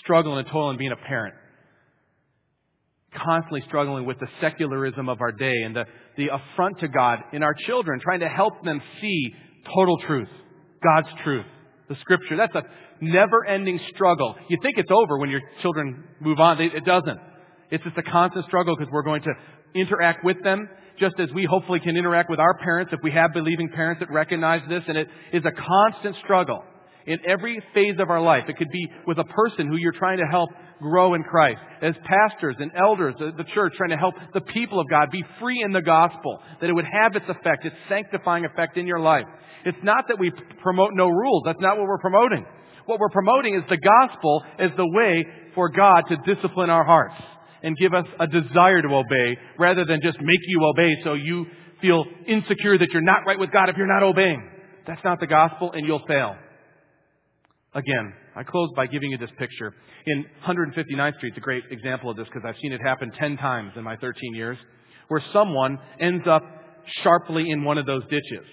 struggling 0.00 0.38
and 0.38 0.48
toiling 0.48 0.78
being 0.78 0.92
a 0.92 0.96
parent. 0.96 1.34
Constantly 3.14 3.62
struggling 3.66 4.04
with 4.04 4.18
the 4.20 4.28
secularism 4.40 5.08
of 5.08 5.20
our 5.20 5.32
day 5.32 5.62
and 5.64 5.74
the, 5.74 5.84
the 6.16 6.28
affront 6.28 6.78
to 6.80 6.88
God 6.88 7.20
in 7.32 7.42
our 7.42 7.54
children, 7.66 8.00
trying 8.00 8.20
to 8.20 8.28
help 8.28 8.62
them 8.64 8.82
see 9.00 9.34
total 9.74 9.98
truth, 10.06 10.28
God's 10.82 11.08
truth, 11.24 11.46
the 11.88 11.96
scripture. 12.00 12.36
That's 12.36 12.54
a 12.54 12.62
never 13.00 13.46
ending 13.46 13.80
struggle. 13.94 14.34
You 14.48 14.58
think 14.62 14.76
it's 14.76 14.90
over 14.90 15.18
when 15.18 15.30
your 15.30 15.40
children 15.62 16.04
move 16.20 16.38
on. 16.38 16.60
It 16.60 16.84
doesn't. 16.84 17.18
It's 17.70 17.84
just 17.84 17.96
a 17.96 18.02
constant 18.02 18.44
struggle 18.46 18.76
because 18.76 18.92
we're 18.92 19.02
going 19.02 19.22
to 19.22 19.32
interact 19.74 20.24
with 20.24 20.42
them 20.42 20.68
just 20.98 21.14
as 21.18 21.28
we 21.32 21.44
hopefully 21.44 21.80
can 21.80 21.96
interact 21.96 22.28
with 22.28 22.40
our 22.40 22.58
parents 22.58 22.92
if 22.92 23.00
we 23.02 23.12
have 23.12 23.32
believing 23.32 23.68
parents 23.68 24.00
that 24.00 24.10
recognize 24.10 24.62
this. 24.68 24.82
And 24.88 24.98
it 24.98 25.08
is 25.32 25.44
a 25.44 25.52
constant 25.52 26.16
struggle 26.24 26.64
in 27.08 27.18
every 27.26 27.60
phase 27.72 27.96
of 27.98 28.10
our 28.10 28.20
life. 28.20 28.44
It 28.48 28.58
could 28.58 28.70
be 28.70 28.86
with 29.06 29.18
a 29.18 29.24
person 29.24 29.66
who 29.66 29.76
you're 29.76 29.92
trying 29.92 30.18
to 30.18 30.26
help 30.26 30.50
grow 30.78 31.14
in 31.14 31.22
Christ. 31.24 31.58
As 31.82 31.94
pastors 32.04 32.56
and 32.58 32.70
elders 32.76 33.14
of 33.18 33.36
the 33.36 33.44
church 33.54 33.72
trying 33.76 33.90
to 33.90 33.96
help 33.96 34.14
the 34.34 34.42
people 34.42 34.78
of 34.78 34.88
God 34.88 35.10
be 35.10 35.24
free 35.40 35.62
in 35.64 35.72
the 35.72 35.80
gospel, 35.80 36.38
that 36.60 36.68
it 36.68 36.74
would 36.74 36.84
have 36.84 37.16
its 37.16 37.24
effect, 37.28 37.64
its 37.64 37.74
sanctifying 37.88 38.44
effect 38.44 38.76
in 38.76 38.86
your 38.86 39.00
life. 39.00 39.24
It's 39.64 39.78
not 39.82 40.04
that 40.08 40.18
we 40.18 40.30
promote 40.62 40.90
no 40.92 41.08
rules. 41.08 41.42
That's 41.46 41.60
not 41.60 41.78
what 41.78 41.88
we're 41.88 41.98
promoting. 41.98 42.44
What 42.84 43.00
we're 43.00 43.08
promoting 43.08 43.54
is 43.54 43.62
the 43.68 43.78
gospel 43.78 44.42
as 44.58 44.70
the 44.76 44.86
way 44.86 45.26
for 45.54 45.70
God 45.70 46.02
to 46.08 46.34
discipline 46.34 46.70
our 46.70 46.84
hearts 46.84 47.14
and 47.62 47.76
give 47.76 47.94
us 47.94 48.06
a 48.20 48.26
desire 48.26 48.82
to 48.82 48.88
obey 48.88 49.36
rather 49.58 49.84
than 49.84 50.00
just 50.02 50.18
make 50.20 50.40
you 50.46 50.64
obey 50.64 50.94
so 51.04 51.14
you 51.14 51.46
feel 51.80 52.04
insecure 52.26 52.78
that 52.78 52.88
you're 52.92 53.02
not 53.02 53.22
right 53.26 53.38
with 53.38 53.50
God 53.50 53.68
if 53.68 53.76
you're 53.76 53.92
not 53.92 54.02
obeying. 54.02 54.42
That's 54.86 55.02
not 55.04 55.20
the 55.20 55.26
gospel 55.26 55.72
and 55.72 55.86
you'll 55.86 56.04
fail. 56.06 56.36
Again, 57.78 58.12
I 58.34 58.42
close 58.42 58.70
by 58.74 58.88
giving 58.88 59.12
you 59.12 59.18
this 59.18 59.30
picture. 59.38 59.72
In 60.04 60.26
159th 60.44 61.16
Street, 61.18 61.28
it's 61.28 61.38
a 61.38 61.40
great 61.40 61.62
example 61.70 62.10
of 62.10 62.16
this 62.16 62.26
because 62.26 62.42
I've 62.44 62.56
seen 62.60 62.72
it 62.72 62.80
happen 62.84 63.12
10 63.12 63.36
times 63.36 63.72
in 63.76 63.84
my 63.84 63.94
13 63.96 64.34
years, 64.34 64.58
where 65.06 65.22
someone 65.32 65.78
ends 66.00 66.26
up 66.26 66.42
sharply 67.04 67.50
in 67.50 67.62
one 67.62 67.78
of 67.78 67.86
those 67.86 68.02
ditches. 68.10 68.44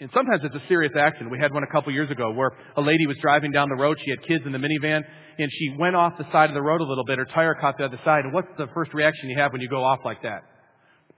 And 0.00 0.08
sometimes 0.14 0.40
it's 0.44 0.54
a 0.54 0.66
serious 0.66 0.92
accident. 0.98 1.30
We 1.30 1.38
had 1.38 1.52
one 1.52 1.62
a 1.62 1.70
couple 1.70 1.92
years 1.92 2.10
ago 2.10 2.32
where 2.32 2.52
a 2.76 2.80
lady 2.80 3.06
was 3.06 3.18
driving 3.20 3.52
down 3.52 3.68
the 3.68 3.76
road. 3.76 3.98
She 4.02 4.10
had 4.10 4.22
kids 4.22 4.44
in 4.46 4.52
the 4.52 4.58
minivan, 4.58 5.02
and 5.38 5.50
she 5.52 5.76
went 5.78 5.94
off 5.94 6.14
the 6.16 6.30
side 6.32 6.48
of 6.48 6.54
the 6.54 6.62
road 6.62 6.80
a 6.80 6.84
little 6.84 7.04
bit. 7.04 7.18
Her 7.18 7.26
tire 7.26 7.54
caught 7.60 7.76
the 7.76 7.84
other 7.84 8.00
side. 8.02 8.24
And 8.24 8.32
what's 8.32 8.48
the 8.56 8.68
first 8.72 8.94
reaction 8.94 9.28
you 9.28 9.38
have 9.38 9.52
when 9.52 9.60
you 9.60 9.68
go 9.68 9.84
off 9.84 9.98
like 10.06 10.22
that? 10.22 10.40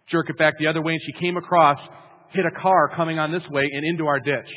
Jerk 0.09 0.31
it 0.31 0.37
back 0.37 0.55
the 0.59 0.66
other 0.66 0.83
way, 0.83 0.95
and 0.95 1.03
she 1.07 1.12
came 1.21 1.37
across, 1.37 1.79
hit 2.31 2.45
a 2.45 2.61
car 2.61 2.90
coming 2.97 3.21
on 3.21 3.31
this 3.31 3.47
way, 3.51 3.69
and 3.73 3.85
into 3.85 4.09
our 4.09 4.19
ditch. 4.19 4.51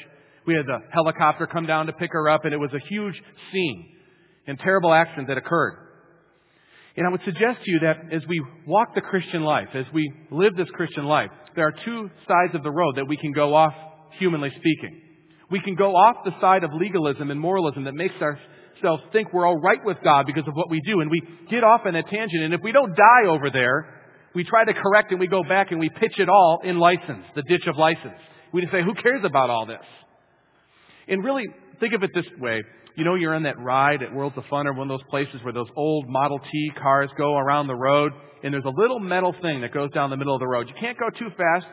We 0.46 0.56
had 0.56 0.66
the 0.66 0.80
helicopter 0.92 1.48
come 1.48 1.66
down 1.66 1.88
to 1.88 1.94
pick 1.94 2.12
her 2.12 2.30
up, 2.30 2.46
and 2.46 2.54
it 2.54 2.60
was 2.60 2.72
a 2.74 2.88
huge 2.90 3.16
scene 3.52 3.96
and 4.48 4.60
terrible 4.60 4.94
accident 4.94 5.28
that 5.30 5.38
occurred. 5.38 5.78
And 6.96 7.08
I 7.08 7.10
would 7.10 7.22
suggest 7.26 7.64
to 7.64 7.72
you 7.72 7.80
that 7.80 8.14
as 8.14 8.22
we 8.28 8.44
walk 8.68 8.94
the 8.94 9.02
Christian 9.02 9.44
life, 9.44 9.70
as 9.74 9.86
we 9.94 10.12
live 10.32 10.56
this 10.56 10.70
Christian 10.74 11.06
life, 11.06 11.32
there 11.56 11.66
are 11.66 11.74
two 11.86 12.10
sides 12.28 12.54
of 12.54 12.64
the 12.64 12.72
road 12.72 12.98
that 12.98 13.08
we 13.08 13.18
can 13.18 13.32
go 13.32 13.56
off 13.56 13.74
humanly 14.20 14.52
speaking. 14.52 15.02
We 15.50 15.60
can 15.62 15.76
go 15.76 15.96
off 15.96 16.18
the 16.24 16.32
side 16.40 16.64
of 16.64 16.72
legalism 16.74 17.32
and 17.32 17.40
moralism 17.40 17.86
that 17.86 17.94
makes 17.94 18.16
ourselves 18.16 19.04
think 19.12 19.34
we're 19.34 19.46
all 19.46 19.60
right 19.60 19.84
with 19.84 19.98
God 20.04 20.26
because 20.26 20.48
of 20.48 20.54
what 20.54 20.70
we 20.70 20.82
do, 20.82 21.00
and 21.02 21.10
we 21.10 21.22
get 21.50 21.64
off 21.64 21.82
on 21.86 21.96
a 21.96 22.04
tangent. 22.04 22.44
And 22.44 22.54
if 22.54 22.62
we 22.64 22.72
don't 22.72 22.96
die 22.96 23.28
over 23.28 23.50
there, 23.50 24.02
we 24.36 24.44
try 24.44 24.66
to 24.66 24.74
correct 24.74 25.12
and 25.12 25.20
we 25.20 25.28
go 25.28 25.44
back 25.44 25.72
and 25.72 25.80
we 25.80 25.90
pitch 25.90 26.20
it 26.20 26.30
all 26.30 26.62
in 26.64 26.78
license, 26.80 27.26
the 27.36 27.44
ditch 27.44 27.66
of 27.68 27.78
license. 27.78 28.18
We 28.52 28.62
just 28.62 28.74
say, 28.74 28.84
who 28.84 28.94
cares 28.96 29.22
about 29.24 29.50
all 29.50 29.66
this? 29.66 29.80
And 31.08 31.24
really, 31.24 31.46
think 31.80 31.94
of 31.94 32.04
it 32.04 32.12
this 32.14 32.26
way. 32.40 32.64
You 32.96 33.04
know, 33.04 33.16
you're 33.16 33.34
on 33.34 33.44
that 33.44 33.60
ride 33.60 34.04
at 34.04 34.14
Worlds 34.14 34.38
of 34.38 34.44
Fun 34.50 34.68
or 34.68 34.74
one 34.74 34.90
of 34.90 35.00
those 35.00 35.10
places 35.10 35.36
where 35.44 35.54
those 35.54 35.68
old 35.76 36.08
Model 36.08 36.40
T 36.52 36.72
cars 36.80 37.10
go 37.18 37.36
around 37.36 37.68
the 37.68 37.76
road, 37.76 38.12
and 38.44 38.54
there's 38.54 38.66
a 38.66 38.80
little 38.82 39.00
metal 39.00 39.34
thing 39.42 39.62
that 39.62 39.74
goes 39.74 39.90
down 39.92 40.10
the 40.10 40.18
middle 40.18 40.36
of 40.36 40.40
the 40.40 40.48
road. 40.48 40.68
You 40.68 40.76
can't 40.80 40.98
go 40.98 41.10
too 41.18 41.30
fast, 41.36 41.66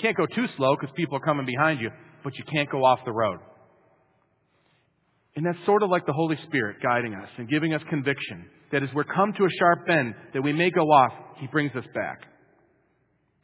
can't 0.00 0.16
go 0.16 0.26
too 0.26 0.46
slow 0.56 0.74
because 0.74 0.92
people 0.96 1.16
are 1.16 1.20
coming 1.20 1.46
behind 1.46 1.80
you, 1.80 1.90
but 2.24 2.36
you 2.36 2.44
can't 2.52 2.70
go 2.70 2.84
off 2.84 2.98
the 3.04 3.12
road. 3.12 3.38
And 5.36 5.44
that's 5.44 5.58
sort 5.66 5.82
of 5.82 5.90
like 5.90 6.06
the 6.06 6.12
Holy 6.12 6.36
Spirit 6.48 6.78
guiding 6.82 7.14
us 7.14 7.28
and 7.36 7.48
giving 7.48 7.74
us 7.74 7.82
conviction. 7.90 8.46
That 8.72 8.82
as 8.82 8.88
we're 8.94 9.04
come 9.04 9.32
to 9.34 9.44
a 9.44 9.50
sharp 9.58 9.86
bend 9.86 10.14
that 10.34 10.42
we 10.42 10.52
may 10.52 10.70
go 10.70 10.90
off, 10.90 11.12
He 11.38 11.46
brings 11.46 11.70
us 11.76 11.84
back. 11.94 12.22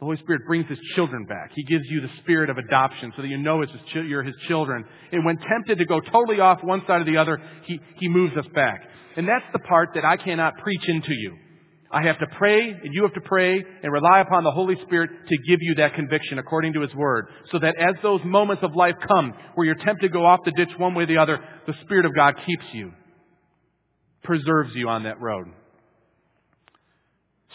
The 0.03 0.07
Holy 0.07 0.17
Spirit 0.17 0.43
brings 0.49 0.69
His 0.69 0.81
children 0.97 1.27
back. 1.27 1.53
He 1.55 1.63
gives 1.63 1.85
you 1.89 2.01
the 2.01 2.11
spirit 2.23 2.51
of 2.51 2.59
adoption 2.59 3.13
so 3.15 3.23
that 3.23 3.29
you 3.29 3.39
know 3.39 3.61
his, 3.61 3.71
you're 3.95 4.25
His 4.25 4.35
children. 4.49 4.85
And 5.13 5.25
when 5.25 5.37
tempted 5.37 5.79
to 5.79 5.85
go 5.85 6.01
totally 6.01 6.41
off 6.41 6.59
one 6.65 6.83
side 6.89 7.03
or 7.03 7.05
the 7.05 7.19
other, 7.19 7.41
He, 7.67 7.79
he 8.01 8.09
moves 8.09 8.37
us 8.37 8.47
back. 8.53 8.81
And 9.17 9.29
that's 9.29 9.45
the 9.53 9.61
part 9.61 9.91
that 9.95 10.05
I 10.05 10.17
cannot 10.17 10.59
preach 10.59 10.89
into 10.89 11.15
you. 11.15 11.37
I 11.93 12.03
have 12.03 12.19
to 12.19 12.27
pray, 12.37 12.69
and 12.69 12.93
you 12.93 13.05
have 13.05 13.15
to 13.15 13.21
pray, 13.21 13.53
and 13.55 13.93
rely 13.93 14.19
upon 14.19 14.43
the 14.43 14.51
Holy 14.51 14.75
Spirit 14.87 15.11
to 15.29 15.37
give 15.47 15.61
you 15.61 15.77
that 15.77 15.95
conviction 15.95 16.41
according 16.41 16.73
to 16.73 16.81
His 16.81 16.93
Word. 16.97 17.29
So 17.53 17.61
that 17.61 17.77
as 17.77 17.95
those 18.03 18.23
moments 18.25 18.65
of 18.65 18.75
life 18.75 18.97
come 19.07 19.33
where 19.55 19.67
you're 19.67 19.77
tempted 19.77 20.01
to 20.01 20.09
go 20.09 20.27
off 20.27 20.41
the 20.45 20.51
ditch 20.57 20.77
one 20.79 20.97
way 20.97 21.05
or 21.05 21.07
the 21.07 21.19
other, 21.19 21.39
the 21.69 21.75
Spirit 21.85 22.07
of 22.07 22.15
God 22.17 22.35
keeps 22.45 22.65
you, 22.73 22.91
preserves 24.25 24.75
you 24.75 24.89
on 24.89 25.05
that 25.05 25.21
road. 25.21 25.47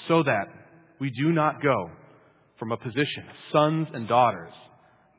So 0.07 0.23
that 0.23 0.45
we 0.97 1.09
do 1.09 1.33
not 1.33 1.61
go 1.61 1.91
from 2.59 2.71
a 2.71 2.77
position 2.77 3.23
of 3.29 3.35
sons 3.51 3.87
and 3.93 4.07
daughters 4.07 4.53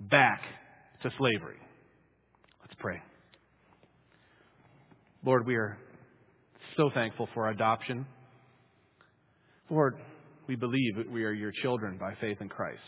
back 0.00 0.42
to 1.02 1.10
slavery. 1.18 1.58
Let's 2.60 2.74
pray. 2.78 3.00
Lord, 5.24 5.46
we 5.46 5.56
are 5.56 5.78
so 6.76 6.90
thankful 6.94 7.28
for 7.34 7.46
our 7.46 7.50
adoption. 7.50 8.06
Lord, 9.70 9.96
we 10.46 10.56
believe 10.56 10.96
that 10.96 11.10
we 11.10 11.24
are 11.24 11.32
your 11.32 11.52
children 11.62 11.98
by 11.98 12.14
faith 12.20 12.38
in 12.40 12.48
Christ. 12.48 12.80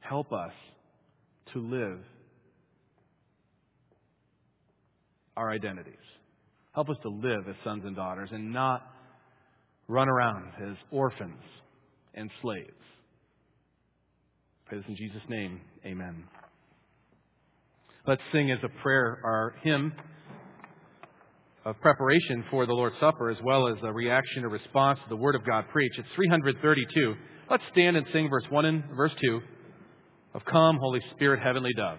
Help 0.00 0.32
us 0.32 0.52
to 1.54 1.60
live 1.60 2.00
our 5.36 5.50
identities. 5.50 5.94
Help 6.74 6.90
us 6.90 6.96
to 7.02 7.08
live 7.08 7.48
as 7.48 7.54
sons 7.64 7.82
and 7.84 7.96
daughters 7.96 8.30
and 8.32 8.52
not 8.52 8.82
run 9.88 10.08
around 10.08 10.52
as 10.62 10.76
orphans 10.90 11.42
and 12.14 12.30
slaves. 12.40 12.70
Pray 14.66 14.78
this 14.78 14.86
in 14.88 14.96
Jesus' 14.96 15.22
name. 15.28 15.60
Amen. 15.84 16.24
Let's 18.06 18.22
sing 18.32 18.50
as 18.50 18.58
a 18.62 18.82
prayer 18.82 19.20
our 19.24 19.54
hymn 19.62 19.92
of 21.64 21.80
preparation 21.80 22.44
for 22.50 22.66
the 22.66 22.72
Lord's 22.72 22.96
Supper 22.98 23.30
as 23.30 23.36
well 23.44 23.68
as 23.68 23.76
a 23.82 23.92
reaction 23.92 24.44
or 24.44 24.48
response 24.48 24.98
to 25.04 25.08
the 25.08 25.16
Word 25.16 25.34
of 25.34 25.46
God 25.46 25.66
preached. 25.70 25.98
It's 25.98 26.08
332. 26.16 27.14
Let's 27.50 27.62
stand 27.72 27.96
and 27.96 28.06
sing 28.12 28.28
verse 28.28 28.44
1 28.50 28.64
and 28.64 28.84
verse 28.96 29.12
2 29.24 29.40
of 30.34 30.44
Come, 30.46 30.78
Holy 30.78 31.00
Spirit, 31.14 31.40
Heavenly 31.42 31.72
Dove. 31.76 31.98